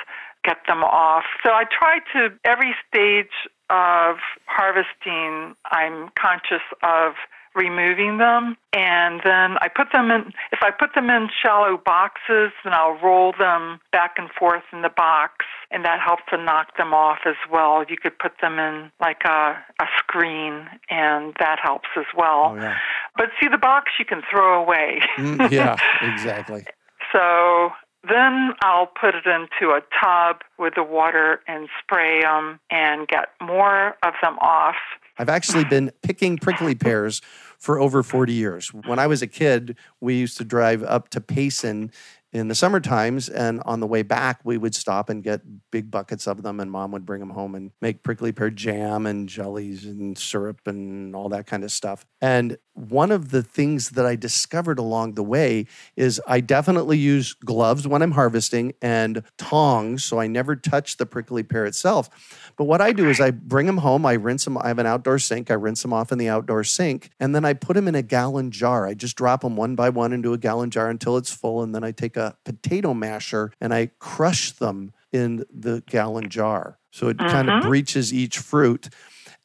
get 0.46 0.58
them 0.68 0.84
off. 0.84 1.24
So 1.44 1.50
I 1.50 1.64
try 1.64 1.98
to, 2.14 2.32
every 2.44 2.74
stage 2.88 3.34
of 3.68 4.16
harvesting, 4.46 5.56
I'm 5.72 6.10
conscious 6.14 6.62
of 6.82 7.14
removing 7.56 8.18
them. 8.18 8.56
And 8.72 9.20
then 9.24 9.56
I 9.60 9.68
put 9.74 9.88
them 9.92 10.10
in, 10.10 10.32
if 10.52 10.60
I 10.62 10.70
put 10.70 10.94
them 10.94 11.10
in 11.10 11.28
shallow 11.42 11.80
boxes, 11.82 12.52
then 12.62 12.72
I'll 12.72 12.98
roll 13.02 13.32
them 13.36 13.80
back 13.90 14.16
and 14.18 14.30
forth 14.38 14.62
in 14.72 14.82
the 14.82 14.90
box, 14.94 15.46
and 15.70 15.84
that 15.84 15.98
helps 15.98 16.22
to 16.30 16.36
knock 16.36 16.76
them 16.76 16.92
off 16.92 17.20
as 17.26 17.36
well. 17.50 17.84
You 17.88 17.96
could 17.96 18.18
put 18.18 18.32
them 18.40 18.58
in 18.58 18.92
like 19.00 19.22
a, 19.24 19.56
a 19.80 19.86
screen, 19.98 20.68
and 20.90 21.34
that 21.40 21.58
helps 21.62 21.88
as 21.96 22.06
well. 22.16 22.52
Oh, 22.52 22.56
yeah. 22.56 22.76
But 23.16 23.30
see, 23.40 23.48
the 23.48 23.58
box 23.58 23.92
you 23.98 24.04
can 24.04 24.22
throw 24.30 24.62
away. 24.62 25.00
Mm, 25.16 25.50
yeah, 25.50 25.76
exactly. 26.02 26.66
So 27.12 27.70
Then 28.08 28.52
I'll 28.62 28.86
put 28.86 29.14
it 29.14 29.26
into 29.26 29.72
a 29.72 29.80
tub 30.00 30.42
with 30.58 30.74
the 30.74 30.82
water 30.82 31.40
and 31.48 31.68
spray 31.82 32.22
them 32.22 32.60
and 32.70 33.08
get 33.08 33.28
more 33.40 33.96
of 34.02 34.14
them 34.22 34.38
off. 34.40 34.76
I've 35.18 35.28
actually 35.28 35.64
been 35.64 35.90
picking 36.02 36.36
prickly 36.36 36.74
pears 36.74 37.22
for 37.58 37.80
over 37.80 38.02
40 38.02 38.32
years. 38.32 38.72
When 38.72 38.98
I 38.98 39.06
was 39.06 39.22
a 39.22 39.26
kid, 39.26 39.76
we 40.00 40.14
used 40.14 40.36
to 40.38 40.44
drive 40.44 40.82
up 40.82 41.08
to 41.10 41.20
Payson 41.20 41.90
in 42.36 42.48
the 42.48 42.54
summer 42.54 42.80
times 42.80 43.28
and 43.28 43.62
on 43.64 43.80
the 43.80 43.86
way 43.86 44.02
back 44.02 44.40
we 44.44 44.58
would 44.58 44.74
stop 44.74 45.08
and 45.08 45.22
get 45.22 45.40
big 45.70 45.90
buckets 45.90 46.26
of 46.26 46.42
them 46.42 46.60
and 46.60 46.70
mom 46.70 46.92
would 46.92 47.06
bring 47.06 47.20
them 47.20 47.30
home 47.30 47.54
and 47.54 47.70
make 47.80 48.02
prickly 48.02 48.30
pear 48.30 48.50
jam 48.50 49.06
and 49.06 49.28
jellies 49.28 49.84
and 49.86 50.18
syrup 50.18 50.60
and 50.66 51.16
all 51.16 51.30
that 51.30 51.46
kind 51.46 51.64
of 51.64 51.72
stuff 51.72 52.04
and 52.20 52.58
one 52.76 53.10
of 53.10 53.30
the 53.30 53.42
things 53.42 53.90
that 53.90 54.04
I 54.04 54.16
discovered 54.16 54.78
along 54.78 55.14
the 55.14 55.22
way 55.22 55.66
is 55.96 56.20
I 56.26 56.40
definitely 56.40 56.98
use 56.98 57.32
gloves 57.32 57.88
when 57.88 58.02
I'm 58.02 58.12
harvesting 58.12 58.74
and 58.82 59.22
tongs, 59.38 60.04
so 60.04 60.20
I 60.20 60.26
never 60.26 60.54
touch 60.54 60.98
the 60.98 61.06
prickly 61.06 61.42
pear 61.42 61.64
itself. 61.64 62.10
But 62.56 62.64
what 62.64 62.82
I 62.82 62.92
do 62.92 63.08
is 63.08 63.18
I 63.18 63.30
bring 63.30 63.66
them 63.66 63.78
home, 63.78 64.04
I 64.04 64.12
rinse 64.12 64.44
them. 64.44 64.58
I 64.58 64.68
have 64.68 64.78
an 64.78 64.86
outdoor 64.86 65.18
sink, 65.18 65.50
I 65.50 65.54
rinse 65.54 65.82
them 65.82 65.92
off 65.92 66.12
in 66.12 66.18
the 66.18 66.28
outdoor 66.28 66.64
sink, 66.64 67.10
and 67.18 67.34
then 67.34 67.46
I 67.46 67.54
put 67.54 67.74
them 67.74 67.88
in 67.88 67.94
a 67.94 68.02
gallon 68.02 68.50
jar. 68.50 68.86
I 68.86 68.92
just 68.92 69.16
drop 69.16 69.40
them 69.40 69.56
one 69.56 69.74
by 69.74 69.88
one 69.88 70.12
into 70.12 70.34
a 70.34 70.38
gallon 70.38 70.70
jar 70.70 70.90
until 70.90 71.16
it's 71.16 71.32
full, 71.32 71.62
and 71.62 71.74
then 71.74 71.82
I 71.82 71.92
take 71.92 72.16
a 72.16 72.25
potato 72.44 72.94
masher 72.94 73.52
and 73.60 73.72
I 73.74 73.90
crush 73.98 74.52
them 74.52 74.92
in 75.12 75.44
the 75.52 75.82
gallon 75.86 76.28
jar. 76.28 76.78
So 76.92 77.08
it 77.08 77.18
kind 77.18 77.50
of 77.50 77.62
breaches 77.62 78.12
each 78.12 78.38
fruit. 78.38 78.88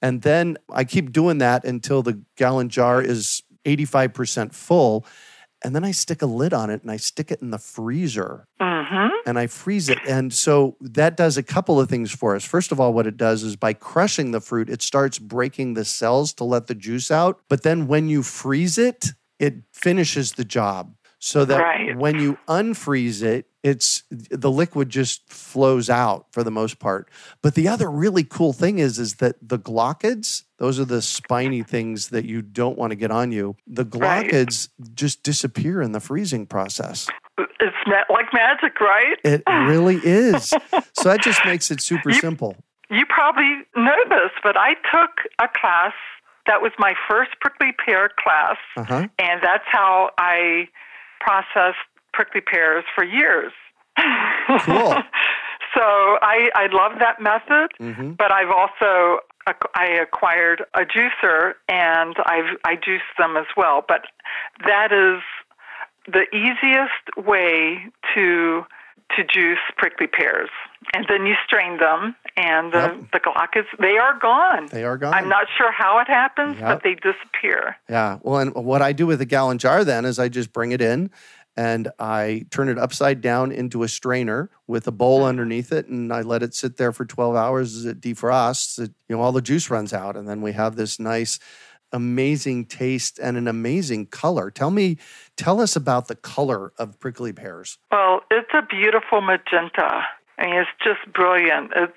And 0.02 0.22
then 0.22 0.58
I 0.72 0.84
keep 0.84 1.12
doing 1.12 1.40
that 1.40 1.64
until 1.66 2.02
the 2.02 2.22
gallon 2.36 2.70
jar 2.70 3.02
is 3.02 3.44
85% 3.66 4.54
full. 4.54 5.06
And 5.64 5.76
then 5.76 5.84
I 5.84 5.92
stick 5.92 6.22
a 6.22 6.26
lid 6.26 6.54
on 6.54 6.70
it 6.72 6.82
and 6.82 6.90
I 6.90 6.98
stick 6.98 7.30
it 7.30 7.42
in 7.42 7.52
the 7.52 7.60
freezer 7.60 8.48
mm-hmm. 8.60 9.10
and 9.28 9.38
I 9.38 9.46
freeze 9.46 9.90
it. 9.90 10.00
And 10.08 10.34
so 10.34 10.76
that 10.82 11.16
does 11.16 11.38
a 11.38 11.44
couple 11.44 11.80
of 11.80 11.88
things 11.88 12.12
for 12.12 12.36
us. 12.36 12.44
First 12.44 12.72
of 12.72 12.80
all, 12.80 12.94
what 12.94 13.06
it 13.06 13.16
does 13.16 13.44
is 13.44 13.56
by 13.56 13.74
crushing 13.74 14.32
the 14.32 14.42
fruit, 14.42 14.70
it 14.70 14.82
starts 14.82 15.20
breaking 15.20 15.76
the 15.76 15.86
cells 15.86 16.34
to 16.36 16.46
let 16.46 16.66
the 16.66 16.74
juice 16.74 17.12
out. 17.12 17.42
But 17.48 17.62
then 17.62 17.86
when 17.86 18.10
you 18.10 18.24
freeze 18.24 18.80
it, 18.80 19.10
it 19.40 19.56
finishes 19.72 20.34
the 20.34 20.46
job 20.46 20.96
so 21.24 21.46
that 21.46 21.62
right. 21.62 21.96
when 21.96 22.20
you 22.20 22.38
unfreeze 22.48 23.22
it, 23.22 23.46
it's 23.62 24.04
the 24.10 24.50
liquid 24.50 24.90
just 24.90 25.32
flows 25.32 25.88
out 25.88 26.26
for 26.32 26.44
the 26.44 26.50
most 26.50 26.80
part. 26.80 27.10
But 27.44 27.54
the 27.54 27.68
other 27.68 27.92
really 27.92 28.24
cool 28.24 28.54
thing 28.54 28.80
is 28.80 28.98
is 28.98 29.16
that 29.16 29.36
the 29.40 29.60
glochids, 29.60 30.46
those 30.58 30.80
are 30.80 30.86
the 30.86 31.02
spiny 31.02 31.62
things 31.62 32.10
that 32.10 32.26
you 32.26 32.42
don't 32.42 32.76
want 32.76 32.90
to 32.90 32.96
get 32.96 33.12
on 33.12 33.32
you. 33.32 33.56
The 33.68 33.86
glochids 33.86 34.70
right. 34.80 34.96
just 34.96 35.22
disappear 35.22 35.80
in 35.80 35.92
the 35.92 36.00
freezing 36.00 36.48
process. 36.48 37.08
It's 37.38 37.78
like 38.10 38.34
magic, 38.34 38.82
right? 38.82 39.18
It 39.24 39.44
really 39.48 40.00
is. 40.04 40.48
so 40.94 41.04
that 41.04 41.22
just 41.22 41.46
makes 41.46 41.70
it 41.70 41.82
super 41.82 42.10
you, 42.10 42.20
simple. 42.20 42.56
You 42.90 43.06
probably 43.06 43.62
know 43.76 43.96
this, 44.10 44.32
but 44.42 44.58
I 44.58 44.74
took 44.92 45.12
a 45.40 45.48
class 45.48 45.94
that 46.48 46.64
was 46.64 46.72
my 46.80 46.96
first 47.08 47.30
prickly 47.42 47.74
pear 47.86 48.10
class, 48.18 48.58
uh-huh. 48.76 49.08
and 49.20 49.42
that's 49.44 49.64
how 49.68 50.10
I 50.18 50.68
processed 51.24 51.78
prickly 52.14 52.42
pears 52.42 52.84
for 52.96 53.04
years. 53.04 53.54
Cool. 54.66 54.96
so 55.76 55.84
I, 56.22 56.50
I 56.56 56.68
love 56.72 57.00
that 57.00 57.22
method, 57.22 57.72
mm-hmm. 57.80 58.12
but 58.14 58.32
I've 58.32 58.52
also 58.52 59.20
I 59.76 59.86
acquired 60.02 60.64
a 60.76 60.82
juicer 60.82 61.54
and 61.68 62.16
I've 62.26 62.58
I 62.64 62.76
juice 62.76 63.02
them 63.18 63.38
as 63.38 63.48
well. 63.58 63.84
But 63.88 64.06
that 64.66 64.92
is 64.92 65.22
the 66.08 66.26
easiest 66.36 67.28
way 67.28 67.86
to 68.16 68.64
to 69.16 69.24
juice 69.24 69.60
prickly 69.78 70.08
pears. 70.08 70.50
And 70.94 71.06
then 71.10 71.26
you 71.26 71.36
strain 71.46 71.78
them, 71.78 72.16
and 72.38 72.72
the, 72.72 72.78
yep. 72.78 73.12
the 73.14 73.20
glochids, 73.20 73.66
they 73.80 73.98
are 73.98 74.18
gone. 74.20 74.68
They 74.72 74.84
are 74.84 74.98
gone. 74.98 75.14
I'm 75.14 75.30
not 75.30 75.48
sure 75.58 75.72
how 75.72 76.00
it 76.00 76.08
happens, 76.08 76.58
yep. 76.58 76.64
but 76.64 76.84
they 76.84 76.96
disappear. 76.96 77.78
Yeah. 77.90 78.20
Well, 78.22 78.40
and 78.40 78.56
what 78.56 78.82
I 78.82 78.94
do 78.94 79.08
with 79.08 79.22
a 79.22 79.26
gallon 79.26 79.58
jar 79.58 79.84
then 79.84 80.06
is 80.06 80.20
I 80.20 80.30
just 80.30 80.54
bring 80.54 80.72
it 80.72 80.82
in 80.82 81.12
and 81.58 81.90
I 82.00 82.46
turn 82.50 82.70
it 82.70 82.78
upside 82.78 83.22
down 83.22 83.52
into 83.52 83.84
a 83.84 83.88
strainer 83.88 84.50
with 84.68 84.88
a 84.88 84.92
bowl 84.92 85.20
mm-hmm. 85.20 85.30
underneath 85.30 85.72
it, 85.72 85.88
and 85.88 86.14
I 86.14 86.22
let 86.22 86.44
it 86.44 86.56
sit 86.56 86.78
there 86.78 86.92
for 86.92 87.06
12 87.06 87.36
hours 87.36 87.76
as 87.76 87.86
it 87.86 88.00
defrosts. 88.00 88.80
It, 88.80 88.92
you 89.10 89.16
know, 89.16 89.22
all 89.22 89.32
the 89.32 89.42
juice 89.42 89.70
runs 89.70 89.94
out, 89.94 90.16
and 90.16 90.28
then 90.28 90.42
we 90.42 90.54
have 90.54 90.76
this 90.76 91.00
nice 91.00 91.40
amazing 91.92 92.66
taste 92.66 93.20
and 93.20 93.36
an 93.36 93.48
amazing 93.48 94.08
color. 94.08 94.50
Tell 94.50 94.72
me, 94.72 94.98
tell 95.36 95.60
us 95.60 95.76
about 95.76 96.08
the 96.08 96.16
color 96.16 96.72
of 96.78 97.00
prickly 97.00 97.34
pears. 97.34 97.78
Well, 97.92 98.22
it's 98.32 98.52
a 98.54 98.62
beautiful 98.62 99.20
magenta. 99.20 100.06
I 100.38 100.46
mean, 100.46 100.56
it's 100.56 100.70
just 100.82 101.14
brilliant. 101.14 101.72
It's 101.76 101.94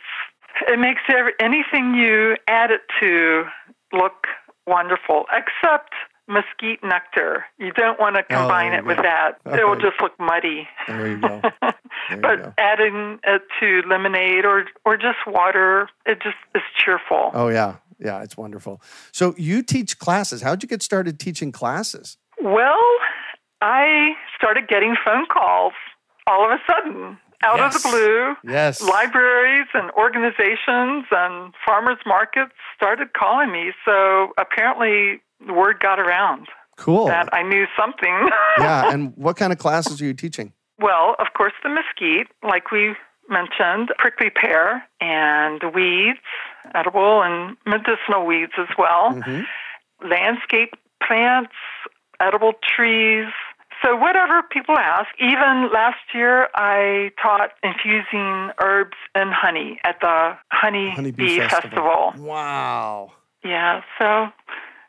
it 0.69 0.79
makes 0.79 1.03
every, 1.09 1.33
anything 1.41 1.95
you 1.95 2.37
add 2.49 2.71
it 2.71 2.83
to 3.01 3.45
look 3.93 4.27
wonderful, 4.67 5.25
except 5.33 5.93
mesquite 6.27 6.83
nectar. 6.83 7.45
You 7.59 7.73
don't 7.73 8.01
want 8.01 8.17
to 8.17 8.23
oh, 8.23 8.39
combine 8.39 8.73
oh, 8.73 8.79
it 8.79 8.87
with 8.87 8.97
that. 8.99 9.39
Okay. 9.47 9.61
It 9.61 9.67
will 9.67 9.77
just 9.77 10.01
look 10.01 10.19
muddy. 10.19 10.67
There 10.87 11.09
you 11.09 11.21
go. 11.21 11.43
There 12.11 12.19
but 12.21 12.39
you 12.39 12.45
go. 12.45 12.55
adding 12.59 13.19
it 13.25 13.43
to 13.61 13.83
lemonade 13.89 14.45
or 14.45 14.67
or 14.85 14.97
just 14.99 15.19
water, 15.27 15.89
it 16.05 16.21
just 16.23 16.37
is 16.55 16.61
cheerful. 16.77 17.31
Oh 17.33 17.49
yeah, 17.49 17.77
yeah, 17.99 18.23
it's 18.23 18.37
wonderful. 18.37 18.83
So 19.11 19.35
you 19.39 19.63
teach 19.63 19.99
classes. 19.99 20.43
How'd 20.43 20.63
you 20.63 20.69
get 20.69 20.83
started 20.83 21.19
teaching 21.19 21.51
classes? 21.51 22.19
Well, 22.43 22.79
I 23.63 24.11
started 24.37 24.69
getting 24.69 24.97
phone 25.03 25.25
calls 25.33 25.73
all 26.27 26.45
of 26.45 26.51
a 26.51 26.59
sudden 26.67 27.19
out 27.45 27.59
yes. 27.59 27.77
of 27.77 27.83
the 27.83 27.89
blue. 27.89 28.53
Yes. 28.53 28.83
Libraries 28.83 29.67
and 29.75 29.91
organizations 29.93 31.07
and 31.11 31.55
farmers 31.65 31.99
markets 32.07 32.53
started 32.77 33.13
calling 33.13 33.53
me. 33.53 33.73
So 33.85 34.33
apparently 34.39 35.21
the 35.47 35.53
word 35.53 35.81
got 35.81 35.99
around. 35.99 36.49
Cool. 36.77 37.07
That 37.07 37.33
I 37.33 37.43
knew 37.43 37.67
something. 37.79 38.29
yeah. 38.59 38.91
And 38.91 39.17
what 39.17 39.37
kind 39.37 39.53
of 39.53 39.59
classes 39.59 40.01
are 40.01 40.05
you 40.05 40.15
teaching? 40.15 40.53
Well, 40.81 41.15
of 41.21 41.29
course, 41.37 41.53
the 41.63 41.69
mesquite, 41.69 42.29
like 42.43 42.73
we 42.73 42.95
mentioned, 43.29 43.91
prickly 43.99 44.31
pear, 44.31 44.85
and 45.01 45.63
weeds, 45.75 46.19
edible 46.75 47.23
and 47.23 47.57
medicinal 47.65 48.27
weeds 48.27 48.53
as 48.59 48.69
well, 48.77 49.13
mm-hmm. 49.13 49.43
landscape 50.09 50.75
plants, 51.07 51.53
edible 52.21 52.53
trees. 52.63 53.27
So, 53.85 53.97
whatever 53.97 54.43
people 54.51 54.77
ask, 54.79 55.09
even 55.21 55.71
last 55.71 55.99
year 56.15 56.49
I 56.55 57.11
taught 57.21 57.51
infusing 57.63 58.51
herbs 58.63 58.97
and 59.15 59.31
honey 59.31 59.79
at 59.85 60.01
the 60.01 60.39
Honey, 60.51 60.91
honey 60.91 61.11
Bee, 61.11 61.27
Bee 61.27 61.39
Festival. 61.41 62.13
Festival. 62.13 62.27
Wow. 62.27 63.13
Yeah, 63.45 63.83
so 64.01 64.29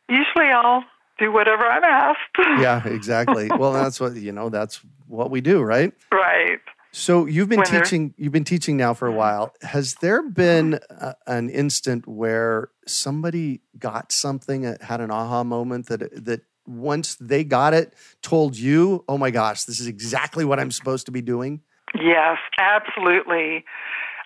usually 0.08 0.46
I'll 0.46 0.86
do 1.20 1.30
whatever 1.32 1.66
I'm 1.66 1.84
asked. 1.84 2.20
yeah, 2.62 2.88
exactly. 2.88 3.50
well, 3.58 3.74
that's 3.74 4.00
what 4.00 4.16
you 4.16 4.32
know. 4.32 4.48
That's 4.48 4.80
what 5.08 5.30
we 5.30 5.42
do, 5.42 5.62
right? 5.62 5.92
Right. 6.10 6.62
So 6.94 7.26
you've 7.26 7.50
been 7.50 7.60
when 7.60 7.68
teaching. 7.68 8.14
You've 8.18 8.32
been 8.32 8.46
teaching 8.46 8.78
now 8.78 8.94
for 8.94 9.10
a 9.10 9.12
while. 9.12 9.54
Has 9.62 9.96
there 9.96 10.24
been 10.24 10.80
a, 10.90 11.16
an 11.28 11.50
instant 11.50 12.08
where 12.08 12.70
somebody 12.88 13.60
got 13.78 14.14
something, 14.14 14.66
uh, 14.66 14.78
had 14.80 15.02
an 15.02 15.12
aha 15.12 15.44
moment 15.44 15.88
that 15.88 16.24
that 16.24 16.44
once 16.68 17.16
they 17.16 17.44
got 17.44 17.74
it, 17.74 17.94
told 18.22 18.58
you, 18.58 19.04
"Oh 19.08 19.18
my 19.18 19.32
gosh, 19.32 19.64
this 19.64 19.80
is 19.80 19.88
exactly 19.88 20.46
what 20.46 20.60
I'm 20.60 20.72
supposed 20.72 21.06
to 21.08 21.12
be 21.12 21.22
doing." 21.22 21.62
Yes, 21.94 22.38
absolutely. 22.58 23.66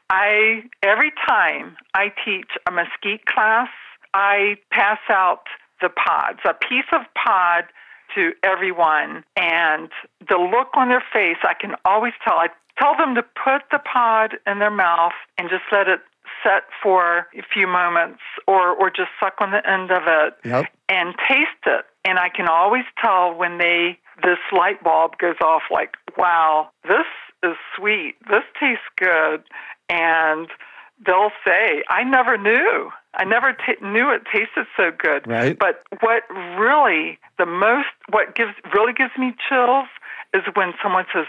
I 0.10 0.64
every 0.82 1.12
time 1.28 1.78
I 1.94 2.12
teach 2.26 2.50
a 2.68 2.72
mesquite 2.72 3.26
class, 3.26 3.70
I 4.14 4.58
pass 4.72 5.00
out 5.10 5.44
the 5.82 5.90
pods, 5.90 6.40
a 6.46 6.54
piece 6.54 6.90
of 6.92 7.02
pod 7.16 7.66
to 8.16 8.32
everyone. 8.44 9.24
And 9.36 9.90
the 10.28 10.38
look 10.38 10.70
on 10.76 10.90
their 10.90 11.04
face, 11.14 11.38
I 11.44 11.54
can 11.54 11.76
always 11.86 12.14
tell. 12.24 12.38
I 12.38 12.48
tell 12.80 12.96
them 12.98 13.16
to 13.16 13.24
put 13.24 13.64
the 13.72 13.80
pod 13.80 14.38
in 14.48 14.60
their 14.60 14.72
mouth 14.72 15.14
and 15.38 15.50
just 15.50 15.64
let 15.72 15.88
it 15.88 16.00
set 16.44 16.64
for 16.82 17.28
a 17.38 17.44
few 17.54 17.68
moments 17.68 18.20
or, 18.48 18.72
or 18.72 18.90
just 18.90 19.10
suck 19.20 19.36
on 19.40 19.52
the 19.52 19.68
end 19.70 19.92
of 19.92 20.04
it 20.08 20.34
yep. 20.46 20.66
and 20.88 21.16
taste 21.28 21.66
it. 21.66 21.86
And 22.06 22.18
I 22.18 22.30
can 22.30 22.48
always 22.48 22.86
tell 23.02 23.34
when 23.34 23.58
they, 23.58 24.00
this 24.24 24.40
light 24.52 24.84
bulb 24.84 25.18
goes 25.18 25.36
off 25.44 25.64
like, 25.72 25.96
wow, 26.18 26.70
this 26.84 27.06
is 27.44 27.56
sweet. 27.76 28.16
This 28.30 28.44
tastes 28.60 28.84
good. 28.98 29.44
And 29.90 30.48
they'll 31.06 31.32
say, 31.46 31.84
I 31.90 32.04
never 32.04 32.38
knew. 32.38 32.92
I 33.14 33.26
never 33.26 33.54
t- 33.54 33.84
knew 33.86 34.12
it 34.14 34.22
tasted 34.32 34.68
so 34.78 34.92
good. 34.98 35.28
Right. 35.28 35.58
But 35.58 35.84
what 36.02 36.24
really 36.58 37.18
the 37.38 37.46
most 37.46 37.88
what 38.10 38.36
gives 38.36 38.52
really 38.74 38.94
gives 38.94 39.12
me 39.18 39.34
chills 39.50 39.88
is 40.34 40.44
when 40.54 40.74
someone 40.82 41.06
says, 41.12 41.26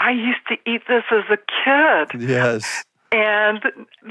"I 0.00 0.10
used 0.10 0.44
to 0.48 0.56
eat 0.68 0.82
this 0.88 1.04
as 1.12 1.24
a 1.30 1.36
kid." 1.36 2.20
Yes. 2.20 2.84
And 3.12 3.60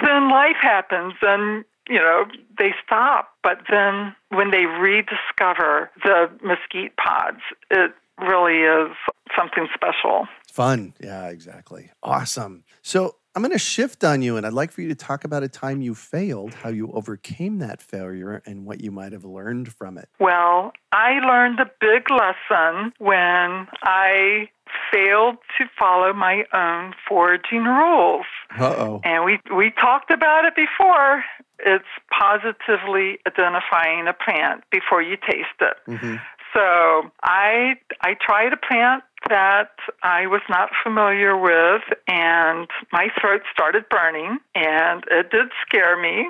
then 0.04 0.30
life 0.30 0.58
happens 0.62 1.14
and 1.22 1.64
you 1.90 1.98
know, 1.98 2.26
they 2.58 2.74
stop, 2.86 3.32
but 3.42 3.58
then 3.70 4.16
when 4.30 4.52
they 4.52 4.66
rediscover 4.66 5.90
the 6.04 6.30
mesquite 6.44 6.96
pods, 6.98 7.42
it 7.72 7.92
really 8.20 8.60
is 8.60 8.96
something 9.36 9.68
special. 9.74 10.28
Fun. 10.52 10.94
Yeah, 11.00 11.30
exactly. 11.30 11.90
Awesome. 12.04 12.64
So 12.84 13.16
I'm 13.36 13.44
going 13.44 13.52
to 13.52 13.60
shift 13.60 14.04
on 14.04 14.22
you, 14.22 14.38
and 14.38 14.46
I'd 14.46 14.54
like 14.54 14.72
for 14.72 14.82
you 14.82 14.90
to 14.90 14.96
talk 14.96 15.24
about 15.24 15.44
a 15.44 15.48
time 15.48 15.82
you 15.82 15.94
failed, 15.94 16.54
how 16.56 16.70
you 16.70 16.92
overcame 16.92 17.60
that 17.60 17.82
failure, 17.82 18.42
and 18.46 18.66
what 18.66 18.82
you 18.82 18.92
might 18.92 19.12
have 19.12 19.24
learned 19.24 19.72
from 19.72 19.98
it. 19.98 20.10
Well, 20.20 20.74
I 20.92 21.20
learned 21.20 21.60
a 21.60 21.70
big 21.80 22.10
lesson 22.10 22.92
when 22.98 23.68
I 23.84 24.50
failed 24.92 25.38
to 25.58 25.66
follow 25.80 26.14
my 26.14 26.44
own 26.54 26.94
foraging 27.08 27.64
rules. 27.64 28.26
Uh-oh. 28.58 29.02
And 29.04 29.24
we 29.26 29.40
we 29.56 29.72
talked 29.72 30.12
about 30.12 30.46
it 30.46 30.56
before. 30.56 31.24
It's 31.60 31.86
positively 32.18 33.20
identifying 33.28 34.08
a 34.08 34.14
plant 34.14 34.64
before 34.72 35.02
you 35.02 35.18
taste 35.18 35.60
it. 35.62 35.78
Mm-hmm. 35.88 36.16
So 36.54 37.12
I 37.24 37.76
I 38.02 38.16
tried 38.20 38.54
a 38.54 38.58
plant 38.58 39.04
that 39.30 39.72
I 40.04 40.28
was 40.28 40.42
not 40.50 40.70
familiar 40.84 41.38
with, 41.38 41.82
and 42.08 42.68
my 42.92 43.08
throat 43.20 43.42
started 43.52 43.86
burning, 43.90 44.40
and 44.56 45.04
it 45.10 45.32
did 45.32 45.48
scare 45.66 46.00
me. 46.00 46.30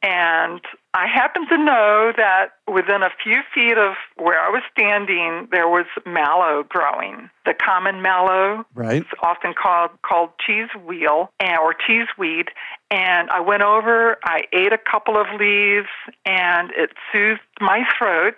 And 0.00 0.60
I 0.94 1.06
happened 1.12 1.48
to 1.50 1.58
know 1.58 2.12
that 2.16 2.50
within 2.72 3.02
a 3.02 3.10
few 3.22 3.40
feet 3.52 3.76
of 3.76 3.94
where 4.16 4.40
I 4.40 4.48
was 4.48 4.62
standing, 4.70 5.48
there 5.50 5.68
was 5.68 5.86
mallow 6.06 6.64
growing. 6.68 7.28
The 7.44 7.54
common 7.54 8.00
mallow, 8.00 8.64
right? 8.74 9.02
It's 9.02 9.10
often 9.22 9.54
called 9.60 9.90
called 10.02 10.30
cheese 10.44 10.68
wheel 10.86 11.30
or 11.40 11.74
cheese 11.74 12.06
weed. 12.16 12.46
And 12.92 13.28
I 13.30 13.40
went 13.40 13.62
over, 13.62 14.18
I 14.22 14.42
ate 14.52 14.72
a 14.72 14.78
couple 14.78 15.20
of 15.20 15.26
leaves, 15.38 15.88
and 16.24 16.70
it 16.76 16.90
soothed 17.12 17.40
my 17.60 17.82
throat 17.98 18.36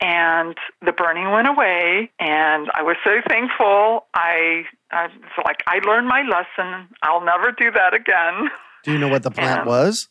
and 0.00 0.56
the 0.84 0.92
burning 0.92 1.30
went 1.30 1.48
away 1.48 2.10
and 2.18 2.70
i 2.74 2.82
was 2.82 2.96
so 3.04 3.20
thankful. 3.28 4.06
I 4.14 4.64
i 4.90 5.06
was 5.06 5.44
like 5.44 5.62
i 5.66 5.78
learned 5.86 6.08
my 6.08 6.22
lesson. 6.22 6.88
I'll 7.02 7.24
never 7.24 7.52
do 7.52 7.70
that 7.70 7.94
again. 7.94 8.50
Do 8.84 8.92
you 8.92 8.98
know 8.98 9.08
what 9.08 9.22
the 9.22 9.30
plant 9.30 9.66
was? 9.74 10.08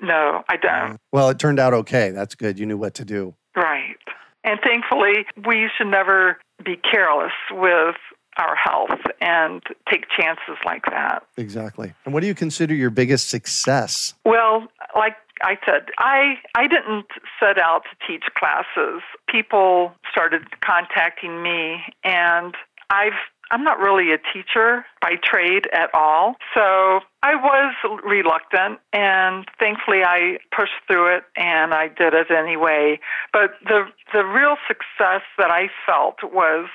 No 0.00 0.42
i 0.48 0.56
don't. 0.56 0.92
Uh, 0.92 0.96
well 1.12 1.28
it 1.30 1.38
turned 1.38 1.58
out 1.58 1.74
okay. 1.74 2.10
That's 2.10 2.34
good. 2.34 2.58
You 2.58 2.66
knew 2.66 2.78
what 2.78 2.94
to 2.94 3.04
do. 3.04 3.34
Right. 3.56 3.96
And 4.44 4.58
thankfully 4.64 5.26
we 5.46 5.68
should 5.76 5.88
never 5.88 6.38
be 6.64 6.76
careless 6.76 7.32
with 7.50 7.96
our 8.38 8.56
health 8.56 9.00
and 9.20 9.62
take 9.90 10.06
chances 10.08 10.56
like 10.64 10.82
that. 10.86 11.22
Exactly. 11.36 11.92
And 12.04 12.14
what 12.14 12.20
do 12.20 12.26
you 12.26 12.34
consider 12.34 12.74
your 12.74 12.90
biggest 12.90 13.28
success? 13.28 14.14
Well, 14.24 14.68
like 14.96 15.16
I 15.42 15.58
said, 15.66 15.88
I 15.98 16.34
I 16.54 16.66
didn't 16.66 17.06
set 17.40 17.58
out 17.58 17.82
to 17.84 18.06
teach 18.06 18.24
classes. 18.36 19.02
People 19.28 19.92
started 20.10 20.60
contacting 20.60 21.42
me 21.42 21.80
and 22.04 22.54
I've 22.90 23.18
I'm 23.50 23.64
not 23.64 23.78
really 23.78 24.12
a 24.12 24.18
teacher 24.32 24.86
by 25.02 25.16
trade 25.22 25.68
at 25.74 25.90
all. 25.92 26.36
So 26.54 27.00
I 27.22 27.34
was 27.34 27.74
reluctant 28.02 28.80
and 28.94 29.46
thankfully 29.58 30.02
I 30.02 30.38
pushed 30.56 30.72
through 30.86 31.16
it 31.16 31.24
and 31.36 31.74
I 31.74 31.88
did 31.88 32.14
it 32.14 32.30
anyway. 32.30 32.98
But 33.32 33.50
the 33.64 33.84
the 34.14 34.24
real 34.24 34.56
success 34.66 35.22
that 35.36 35.50
I 35.50 35.68
felt 35.86 36.16
was 36.22 36.68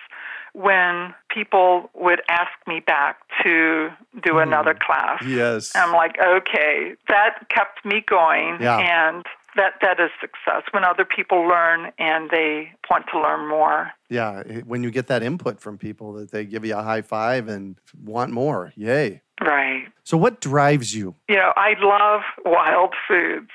when 0.58 1.14
people 1.30 1.88
would 1.94 2.20
ask 2.30 2.52
me 2.66 2.80
back 2.80 3.20
to 3.44 3.90
do 4.24 4.32
mm. 4.34 4.44
another 4.44 4.74
class. 4.74 5.24
Yes. 5.24 5.72
I'm 5.76 5.94
like, 5.94 6.16
okay, 6.20 6.96
that 7.10 7.48
kept 7.50 7.86
me 7.86 8.04
going 8.08 8.58
yeah. 8.60 8.80
and 8.80 9.24
that 9.56 9.74
that 9.82 10.00
is 10.00 10.10
success 10.20 10.64
when 10.72 10.84
other 10.84 11.06
people 11.06 11.42
learn 11.42 11.92
and 12.00 12.30
they 12.32 12.72
want 12.90 13.06
to 13.12 13.20
learn 13.20 13.48
more. 13.48 13.92
Yeah, 14.10 14.44
when 14.66 14.84
you 14.84 14.90
get 14.90 15.08
that 15.08 15.22
input 15.22 15.60
from 15.60 15.78
people 15.78 16.14
that 16.14 16.32
they 16.32 16.46
give 16.46 16.66
you 16.66 16.76
a 16.76 16.84
high 16.84 17.02
five 17.02 17.48
and 17.48 17.76
want 18.04 18.32
more. 18.32 18.74
Yay. 18.76 19.22
Right. 19.40 19.88
So 20.04 20.18
what 20.18 20.42
drives 20.42 20.96
you? 20.96 21.16
You 21.30 21.36
know, 21.36 21.54
I 21.56 21.76
love 21.80 22.22
wild 22.46 22.94
foods. 23.08 23.50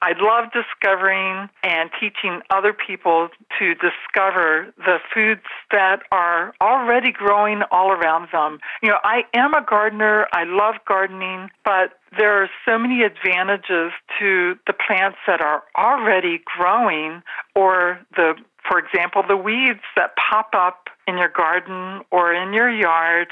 I 0.00 0.12
love 0.18 0.50
discovering 0.52 1.48
and 1.64 1.90
teaching 2.00 2.40
other 2.50 2.72
people 2.72 3.28
to 3.58 3.74
discover 3.74 4.72
the 4.76 4.98
foods 5.12 5.42
that 5.72 6.02
are 6.12 6.54
already 6.60 7.10
growing 7.10 7.62
all 7.72 7.90
around 7.90 8.28
them. 8.32 8.60
You 8.82 8.90
know, 8.90 8.98
I 9.02 9.22
am 9.34 9.54
a 9.54 9.64
gardener, 9.68 10.28
I 10.32 10.44
love 10.44 10.76
gardening, 10.86 11.50
but 11.64 11.98
there 12.16 12.42
are 12.42 12.48
so 12.64 12.78
many 12.78 13.02
advantages 13.02 13.92
to 14.20 14.54
the 14.66 14.72
plants 14.72 15.18
that 15.26 15.40
are 15.40 15.62
already 15.76 16.40
growing 16.56 17.22
or 17.54 18.00
the 18.16 18.34
for 18.68 18.78
example, 18.78 19.22
the 19.26 19.36
weeds 19.36 19.80
that 19.96 20.10
pop 20.16 20.50
up 20.54 20.88
in 21.06 21.16
your 21.16 21.30
garden 21.30 22.02
or 22.10 22.34
in 22.34 22.52
your 22.52 22.70
yard 22.70 23.28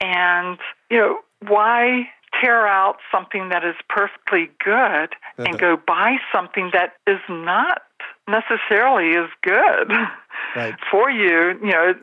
and 0.00 0.58
you 0.90 0.96
know, 0.96 1.18
why 1.46 2.08
tear 2.40 2.66
out 2.66 2.96
something 3.10 3.48
that 3.50 3.64
is 3.64 3.74
perfectly 3.88 4.50
good 4.64 5.14
and 5.38 5.48
uh-huh. 5.48 5.56
go 5.56 5.76
buy 5.86 6.16
something 6.34 6.70
that 6.72 6.94
is 7.06 7.20
not 7.28 7.82
necessarily 8.28 9.16
as 9.16 9.28
good 9.42 9.90
right. 10.56 10.74
for 10.90 11.10
you. 11.10 11.58
You 11.62 11.72
know, 11.72 11.94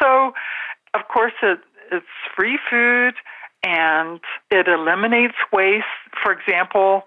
so 0.00 0.32
of 0.94 1.00
course 1.12 1.32
it, 1.42 1.60
it's 1.92 2.06
free 2.36 2.58
food 2.68 3.14
and 3.62 4.20
it 4.50 4.68
eliminates 4.68 5.36
waste. 5.52 5.84
For 6.22 6.32
example, 6.32 7.02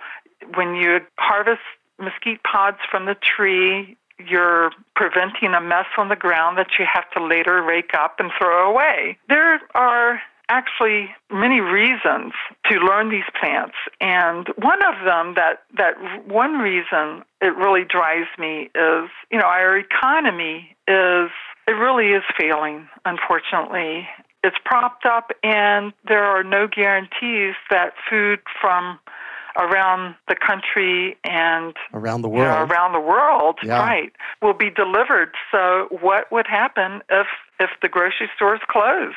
when 0.55 0.75
you 0.75 0.99
harvest 1.17 1.61
mesquite 1.99 2.43
pods 2.43 2.77
from 2.89 3.05
the 3.05 3.15
tree, 3.15 3.97
you're 4.19 4.71
preventing 4.95 5.53
a 5.53 5.61
mess 5.61 5.85
on 5.97 6.09
the 6.09 6.15
ground 6.15 6.57
that 6.57 6.67
you 6.77 6.85
have 6.91 7.09
to 7.11 7.25
later 7.25 7.61
rake 7.63 7.91
up 7.97 8.15
and 8.19 8.31
throw 8.39 8.69
away. 8.69 9.17
There 9.27 9.59
are 9.75 10.21
actually 10.49 11.09
many 11.31 11.59
reasons 11.59 12.33
to 12.69 12.79
learn 12.79 13.09
these 13.09 13.27
plants. 13.39 13.75
And 14.01 14.47
one 14.57 14.79
of 14.83 15.05
them 15.05 15.35
that 15.35 15.63
that 15.77 15.95
one 16.27 16.59
reason 16.59 17.23
it 17.41 17.55
really 17.55 17.83
drives 17.87 18.29
me 18.37 18.69
is 18.75 19.09
you 19.31 19.39
know 19.39 19.45
our 19.45 19.77
economy 19.77 20.75
is 20.87 21.29
it 21.67 21.71
really 21.71 22.09
is 22.09 22.23
failing 22.37 22.87
unfortunately. 23.05 24.07
It's 24.43 24.57
propped 24.65 25.05
up 25.05 25.31
and 25.43 25.93
there 26.07 26.23
are 26.23 26.43
no 26.43 26.67
guarantees 26.67 27.55
that 27.69 27.93
food 28.09 28.39
from 28.59 28.99
around 29.57 30.15
the 30.27 30.35
country 30.35 31.15
and 31.23 31.75
around 31.93 32.23
the 32.23 32.27
world 32.27 32.41
you 32.41 32.67
know, 32.67 32.73
around 32.73 32.91
the 32.91 32.99
world 32.99 33.59
yeah. 33.63 33.79
right 33.79 34.11
will 34.41 34.53
be 34.53 34.69
delivered. 34.69 35.33
So 35.51 35.87
what 36.01 36.31
would 36.31 36.47
happen 36.47 37.01
if 37.09 37.27
if 37.59 37.69
the 37.81 37.87
grocery 37.87 38.29
stores 38.35 38.59
closed 38.67 39.15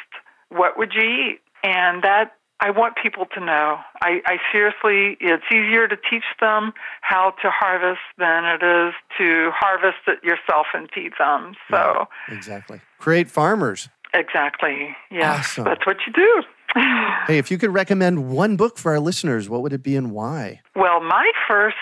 what 0.51 0.79
would 0.79 0.93
you 0.95 1.03
eat? 1.03 1.41
And 1.63 2.03
that 2.03 2.33
I 2.61 2.71
want 2.71 2.95
people 3.03 3.27
to 3.35 3.41
know. 3.41 3.79
I, 4.01 4.21
I 4.25 4.39
seriously, 4.51 5.19
it's 5.21 5.45
easier 5.51 5.89
to 5.89 5.97
teach 5.97 6.25
them 6.41 6.73
how 7.03 7.35
to 7.43 7.51
harvest 7.51 8.01
than 8.17 8.45
it 8.45 8.63
is 8.63 8.95
to 9.19 9.51
harvest 9.55 9.99
it 10.07 10.25
yourself 10.25 10.67
and 10.73 10.89
feed 10.95 11.13
them. 11.19 11.55
So 11.71 12.07
yeah, 12.29 12.35
exactly, 12.35 12.81
create 12.99 13.31
farmers. 13.31 13.89
Exactly. 14.15 14.97
Yeah, 15.11 15.35
awesome. 15.35 15.65
that's 15.65 15.85
what 15.85 15.99
you 16.07 16.13
do. 16.13 16.43
hey, 17.27 17.39
if 17.39 17.51
you 17.51 17.59
could 17.59 17.75
recommend 17.75 18.31
one 18.31 18.57
book 18.57 18.79
for 18.79 18.93
our 18.93 19.01
listeners, 19.01 19.49
what 19.49 19.63
would 19.63 19.73
it 19.75 19.83
be 19.83 19.97
and 19.97 20.11
why? 20.13 20.63
Well, 20.75 21.01
my 21.01 21.31
first 21.47 21.77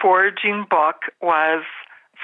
foraging 0.00 0.66
book 0.70 0.96
was 1.20 1.64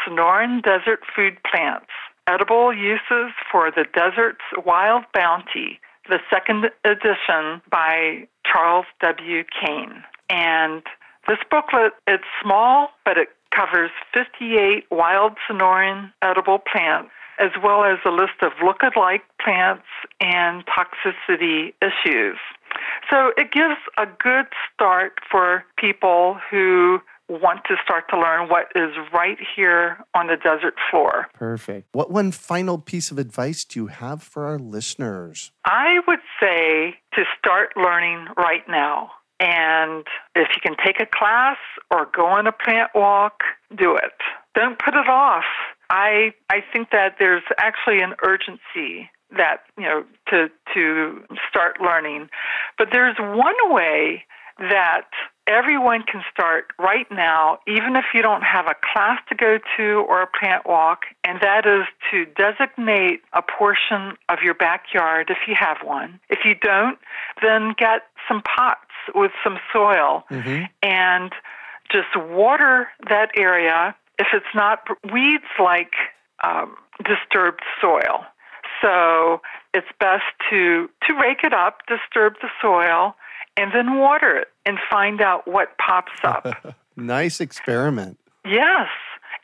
Sonoran 0.07 0.63
Desert 0.63 1.01
Food 1.15 1.39
Plants 1.51 1.91
Edible 2.31 2.73
Uses 2.73 3.33
for 3.51 3.73
the 3.73 3.85
Desert's 3.93 4.45
Wild 4.65 5.03
Bounty, 5.13 5.81
the 6.09 6.21
second 6.33 6.67
edition 6.85 7.61
by 7.73 8.29
Charles 8.45 8.87
W. 9.01 9.43
Kane. 9.61 10.05
And 10.29 10.85
this 11.27 11.39
booklet, 11.51 11.93
it's 12.07 12.23
small, 12.41 12.91
but 13.05 13.19
it 13.19 13.31
covers 13.51 13.91
58 14.15 14.85
wild 14.93 15.33
Sonoran 15.49 16.13
edible 16.23 16.61
plants, 16.61 17.11
as 17.41 17.51
well 17.65 17.83
as 17.83 17.99
a 18.05 18.11
list 18.11 18.39
of 18.43 18.53
look-alike 18.65 19.25
plants 19.45 19.87
and 20.21 20.63
toxicity 20.67 21.75
issues. 21.83 22.39
So 23.11 23.33
it 23.37 23.51
gives 23.51 23.75
a 23.99 24.07
good 24.07 24.47
start 24.73 25.15
for 25.29 25.65
people 25.77 26.39
who 26.49 27.01
want 27.31 27.61
to 27.69 27.77
start 27.83 28.05
to 28.11 28.19
learn 28.19 28.49
what 28.49 28.67
is 28.75 28.91
right 29.13 29.39
here 29.55 29.99
on 30.15 30.27
the 30.27 30.37
desert 30.37 30.75
floor. 30.91 31.29
Perfect. 31.35 31.89
What 31.93 32.11
one 32.11 32.33
final 32.33 32.79
piece 32.79 33.11
of 33.11 33.19
advice 33.19 33.65
do 33.65 33.81
you 33.81 33.87
have 33.87 34.23
for 34.23 34.47
our 34.47 34.59
listeners? 34.59 35.53
I 35.65 36.01
would 36.09 36.19
say 36.41 36.97
to 37.15 37.23
start 37.39 37.77
learning 37.77 38.27
right 38.37 38.69
now. 38.69 39.11
And 39.39 40.05
if 40.35 40.49
you 40.55 40.61
can 40.61 40.77
take 40.85 41.01
a 41.01 41.07
class 41.07 41.57
or 41.91 42.11
go 42.15 42.27
on 42.27 42.47
a 42.47 42.53
plant 42.53 42.91
walk, 42.95 43.41
do 43.75 43.97
it. 43.97 44.13
Don't 44.55 44.79
put 44.79 44.95
it 44.95 45.09
off. 45.09 45.45
I 45.89 46.35
I 46.51 46.59
think 46.73 46.91
that 46.91 47.17
there's 47.19 47.43
actually 47.57 48.03
an 48.03 48.15
urgency 48.23 49.11
that, 49.37 49.63
you 49.79 49.85
know, 49.85 50.05
to 50.29 50.49
to 50.75 51.25
start 51.49 51.81
learning. 51.81 52.29
But 52.77 52.89
there's 52.93 53.17
one 53.19 53.55
way 53.73 54.25
that 54.61 55.09
everyone 55.47 56.03
can 56.03 56.23
start 56.33 56.67
right 56.79 57.07
now, 57.11 57.59
even 57.67 57.97
if 57.97 58.05
you 58.15 58.23
don't 58.23 58.43
have 58.43 58.67
a 58.67 58.75
class 58.93 59.19
to 59.29 59.35
go 59.35 59.59
to 59.77 60.05
or 60.09 60.23
a 60.23 60.27
plant 60.27 60.67
walk, 60.67 61.01
and 61.25 61.41
that 61.41 61.67
is 61.67 61.87
to 62.11 62.27
designate 62.37 63.23
a 63.33 63.43
portion 63.43 64.17
of 64.29 64.39
your 64.45 64.55
backyard 64.55 65.31
if 65.31 65.39
you 65.49 65.55
have 65.59 65.79
one. 65.83 66.21
If 66.29 66.41
you 66.45 66.55
don't, 66.55 66.99
then 67.43 67.75
get 67.77 68.03
some 68.29 68.43
pots 68.43 68.81
with 69.15 69.33
some 69.43 69.59
soil 69.73 70.25
mm-hmm. 70.31 70.65
and 70.83 71.33
just 71.91 72.15
water 72.17 72.89
that 73.09 73.31
area. 73.37 73.97
If 74.19 74.29
it's 74.35 74.55
not 74.55 74.87
weeds 75.13 75.45
like 75.59 75.95
um, 76.45 76.77
disturbed 77.05 77.63
soil. 77.81 78.25
So 78.83 79.41
it's 79.75 79.87
best 79.99 80.25
to, 80.51 80.89
to 81.07 81.15
rake 81.15 81.41
it 81.45 81.53
up, 81.53 81.81
disturb 81.87 82.35
the 82.41 82.49
soil, 82.63 83.15
and 83.57 83.73
then 83.75 83.99
water 83.99 84.37
it 84.37 84.49
and 84.67 84.79
find 84.91 85.21
out 85.21 85.47
what 85.47 85.77
pops 85.79 86.13
up. 86.25 86.75
nice 86.97 87.41
experiment. 87.41 88.19
Yes. 88.45 88.89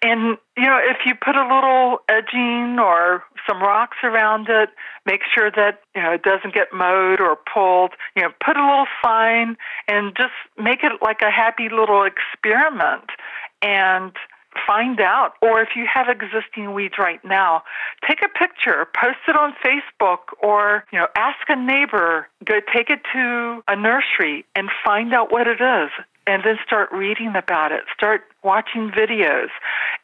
And, 0.02 0.36
you 0.56 0.64
know, 0.64 0.78
if 0.82 0.98
you 1.06 1.14
put 1.14 1.36
a 1.36 1.42
little 1.42 2.00
edging 2.08 2.78
or 2.78 3.24
some 3.48 3.62
rocks 3.62 3.96
around 4.02 4.48
it, 4.48 4.70
make 5.06 5.22
sure 5.34 5.50
that, 5.50 5.80
you 5.94 6.02
know, 6.02 6.12
it 6.12 6.22
doesn't 6.22 6.54
get 6.54 6.68
mowed 6.72 7.20
or 7.20 7.36
pulled. 7.52 7.92
You 8.14 8.22
know, 8.22 8.28
put 8.44 8.56
a 8.56 8.60
little 8.60 8.86
sign 9.02 9.56
and 9.88 10.14
just 10.16 10.34
make 10.58 10.82
it 10.82 10.92
like 11.02 11.22
a 11.22 11.30
happy 11.30 11.68
little 11.70 12.04
experiment. 12.04 13.04
And 13.62 14.12
find 14.66 15.00
out. 15.00 15.32
Or 15.42 15.60
if 15.60 15.70
you 15.76 15.86
have 15.92 16.08
existing 16.08 16.74
weeds 16.74 16.94
right 16.98 17.22
now, 17.24 17.62
take 18.06 18.20
a 18.22 18.28
picture, 18.28 18.86
post 18.94 19.18
it 19.28 19.36
on 19.36 19.54
Facebook, 19.64 20.18
or 20.42 20.84
you 20.92 20.98
know, 20.98 21.08
ask 21.16 21.38
a 21.48 21.56
neighbor, 21.56 22.28
go 22.44 22.60
take 22.74 22.90
it 22.90 23.00
to 23.12 23.62
a 23.68 23.76
nursery 23.76 24.44
and 24.54 24.70
find 24.84 25.12
out 25.14 25.32
what 25.32 25.46
it 25.46 25.60
is. 25.60 25.90
And 26.28 26.42
then 26.44 26.56
start 26.66 26.90
reading 26.90 27.34
about 27.36 27.70
it, 27.70 27.84
start 27.96 28.22
watching 28.42 28.90
videos. 28.90 29.46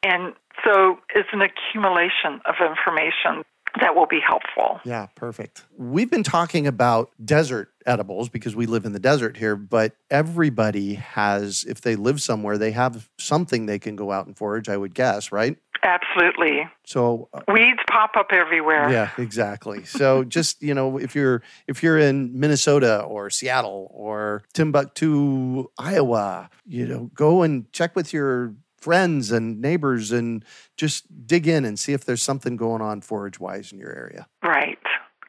And 0.04 0.34
so 0.64 1.00
it's 1.16 1.28
an 1.32 1.42
accumulation 1.42 2.40
of 2.46 2.54
information 2.60 3.44
that 3.80 3.94
will 3.94 4.06
be 4.06 4.20
helpful. 4.20 4.80
Yeah, 4.84 5.06
perfect. 5.14 5.64
We've 5.76 6.10
been 6.10 6.22
talking 6.22 6.66
about 6.66 7.10
desert 7.24 7.70
edibles 7.86 8.28
because 8.28 8.54
we 8.54 8.66
live 8.66 8.84
in 8.84 8.92
the 8.92 9.00
desert 9.00 9.36
here, 9.36 9.56
but 9.56 9.96
everybody 10.10 10.94
has, 10.94 11.64
if 11.66 11.80
they 11.80 11.96
live 11.96 12.20
somewhere, 12.20 12.58
they 12.58 12.72
have 12.72 13.08
something 13.18 13.66
they 13.66 13.78
can 13.78 13.96
go 13.96 14.12
out 14.12 14.26
and 14.26 14.36
forage, 14.36 14.68
I 14.68 14.76
would 14.76 14.94
guess, 14.94 15.32
right? 15.32 15.56
Absolutely. 15.84 16.68
So 16.84 17.28
uh, 17.34 17.40
weeds 17.52 17.80
pop 17.90 18.12
up 18.16 18.28
everywhere. 18.30 18.88
Yeah, 18.90 19.10
exactly. 19.18 19.84
So 19.84 20.22
just, 20.38 20.62
you 20.62 20.74
know, 20.74 20.96
if 20.96 21.16
you're 21.16 21.42
if 21.66 21.82
you're 21.82 21.98
in 21.98 22.38
Minnesota 22.38 23.00
or 23.02 23.30
Seattle 23.30 23.90
or 23.92 24.44
Timbuktu, 24.52 25.66
Iowa, 25.78 26.50
you 26.66 26.86
know, 26.86 27.10
go 27.14 27.42
and 27.42 27.70
check 27.72 27.96
with 27.96 28.12
your 28.12 28.54
friends 28.82 29.30
and 29.30 29.60
neighbors 29.60 30.12
and 30.12 30.44
just 30.76 31.26
dig 31.26 31.46
in 31.46 31.64
and 31.64 31.78
see 31.78 31.92
if 31.92 32.04
there's 32.04 32.22
something 32.22 32.56
going 32.56 32.82
on 32.82 33.00
forage 33.00 33.38
wise 33.38 33.72
in 33.72 33.78
your 33.78 33.94
area. 33.94 34.26
Right. 34.42 34.78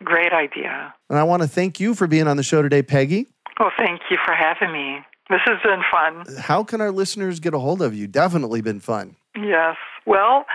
Great 0.04 0.34
idea. 0.34 0.94
And 1.10 1.20
I 1.20 1.24
want 1.24 1.44
to 1.44 1.48
thank 1.48 1.80
you 1.80 1.94
for 1.94 2.08
being 2.08 2.28
on 2.28 2.38
the 2.38 2.44
show 2.44 2.62
today, 2.62 2.82
Peggy. 2.82 3.28
Well, 3.60 3.72
thank 3.78 4.02
you 4.10 4.18
for 4.26 4.34
having 4.34 4.74
me. 4.74 5.00
This 5.30 5.42
has 5.46 5.60
been 5.64 5.82
fun. 5.92 6.26
How 6.40 6.64
can 6.64 6.82
our 6.82 6.92
listeners 6.92 7.40
get 7.40 7.54
a 7.54 7.60
hold 7.60 7.82
of 7.82 7.96
you? 7.96 8.08
Definitely 8.08 8.62
been 8.62 8.80
fun. 8.80 9.16
Yes. 9.36 9.78
Well, 10.06 10.46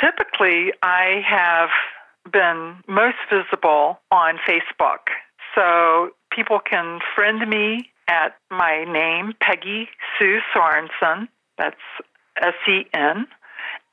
typically 0.00 0.72
I 0.82 1.22
have 1.26 1.70
been 2.30 2.76
most 2.88 3.16
visible 3.32 4.00
on 4.10 4.38
Facebook. 4.46 5.08
So 5.54 6.10
people 6.30 6.60
can 6.60 7.00
friend 7.14 7.48
me 7.48 7.90
at 8.08 8.36
my 8.50 8.84
name, 8.84 9.34
Peggy 9.40 9.88
Sue 10.18 10.40
Sorensen. 10.54 11.28
That's 11.56 11.76
S 12.40 12.54
E 12.68 12.86
N. 12.94 13.26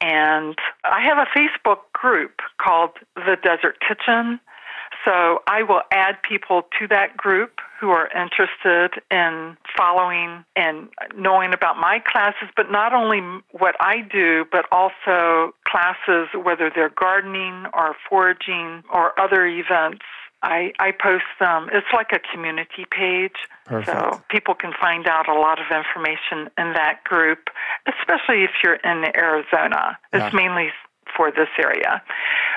And 0.02 0.56
I 0.84 1.02
have 1.02 1.18
a 1.18 1.28
Facebook 1.38 1.80
group 1.94 2.42
called 2.62 2.92
The 3.16 3.38
Desert 3.42 3.78
Kitchen. 3.80 4.40
So 5.04 5.44
I 5.48 5.64
will 5.64 5.82
add 5.92 6.22
people 6.24 6.64
to 6.80 6.88
that 6.88 7.16
group 7.16 7.60
who 7.80 7.90
are 7.90 8.08
interested 8.08 9.02
in 9.12 9.56
following 9.78 10.44
and 10.56 10.90
knowing 11.16 11.54
about 11.54 11.78
my 11.78 12.00
classes, 12.00 12.50
but 12.56 12.72
not 12.72 12.94
only 12.94 13.22
what 13.52 13.76
I 13.80 14.02
do, 14.02 14.46
but 14.52 14.66
also 14.72 15.54
classes, 15.68 16.30
whether 16.34 16.72
they're 16.74 16.90
gardening 16.90 17.66
or 17.74 17.96
foraging 18.10 18.84
or 18.92 19.18
other 19.20 19.46
events 19.46 20.06
I, 20.42 20.74
I 20.80 20.92
post 20.92 21.26
them. 21.40 21.70
It's 21.74 21.88
like 21.94 22.12
a 22.12 22.20
community 22.34 22.86
page. 22.90 23.36
Perfect. 23.66 23.88
So 23.88 24.22
people 24.30 24.54
can 24.54 24.74
find 24.80 25.08
out 25.08 25.28
a 25.28 25.34
lot 25.34 25.60
of 25.60 25.66
information 25.76 26.52
in 26.58 26.74
that 26.74 27.04
group, 27.04 27.50
especially 27.88 28.44
if 28.44 28.52
you're 28.64 28.76
in 28.76 29.06
Arizona. 29.16 29.98
It's 30.14 30.22
yeah. 30.22 30.30
mainly 30.34 30.70
for 31.16 31.32
this 31.32 31.50
area. 31.60 32.02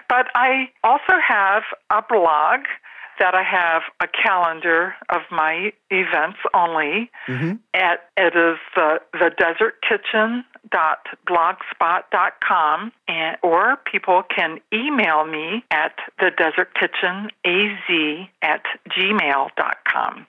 But 0.09 0.27
I 0.35 0.71
also 0.85 1.14
have 1.27 1.62
a 1.91 2.03
blog 2.03 2.61
that 3.19 3.35
I 3.35 3.43
have 3.43 3.83
a 4.01 4.07
calendar 4.07 4.95
of 5.09 5.23
my 5.31 5.73
events 5.91 6.38
only. 6.55 7.11
Mm-hmm. 7.27 7.55
At 7.75 8.11
it 8.17 8.35
is 8.37 8.59
the 8.77 9.01
the 9.12 9.31
Desert 9.37 9.83
Kitchen 9.83 10.45
dot 10.71 11.07
blogspot.com 11.29 12.93
and 13.09 13.37
or 13.43 13.77
people 13.91 14.23
can 14.35 14.59
email 14.73 15.25
me 15.25 15.65
at 15.71 15.93
the 16.19 16.31
desert 16.37 16.75
kitchen 16.75 17.31
az 17.45 18.29
at 18.43 18.63
gmail.com 18.91 20.27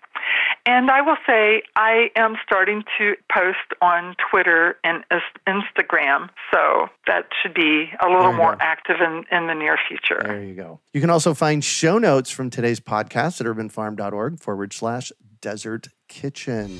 and 0.66 0.90
I 0.92 1.02
will 1.02 1.18
say 1.26 1.64
I 1.76 2.12
am 2.16 2.36
starting 2.44 2.84
to 2.98 3.16
post 3.32 3.58
on 3.82 4.16
Twitter 4.30 4.78
and 4.84 5.04
Instagram, 5.48 6.30
so 6.54 6.90
that 7.08 7.28
should 7.42 7.54
be 7.54 7.92
a 8.02 8.08
little 8.08 8.34
more 8.34 8.54
go. 8.54 8.58
active 8.62 8.98
in, 9.00 9.26
in 9.32 9.48
the 9.48 9.54
near 9.54 9.78
future. 9.88 10.22
There 10.24 10.44
you 10.44 10.56
go. 10.56 10.80
You 10.94 11.02
can 11.02 11.10
also 11.10 11.34
find 11.34 11.64
show 11.64 11.98
notes 11.98 12.30
from 12.30 12.50
today's 12.50 12.80
podcast 12.80 13.42
at 13.42 13.48
urbanfarm.org 13.48 14.40
forward 14.40 14.74
slash 14.74 15.12
desert 15.42 15.88
kitchen. 16.08 16.80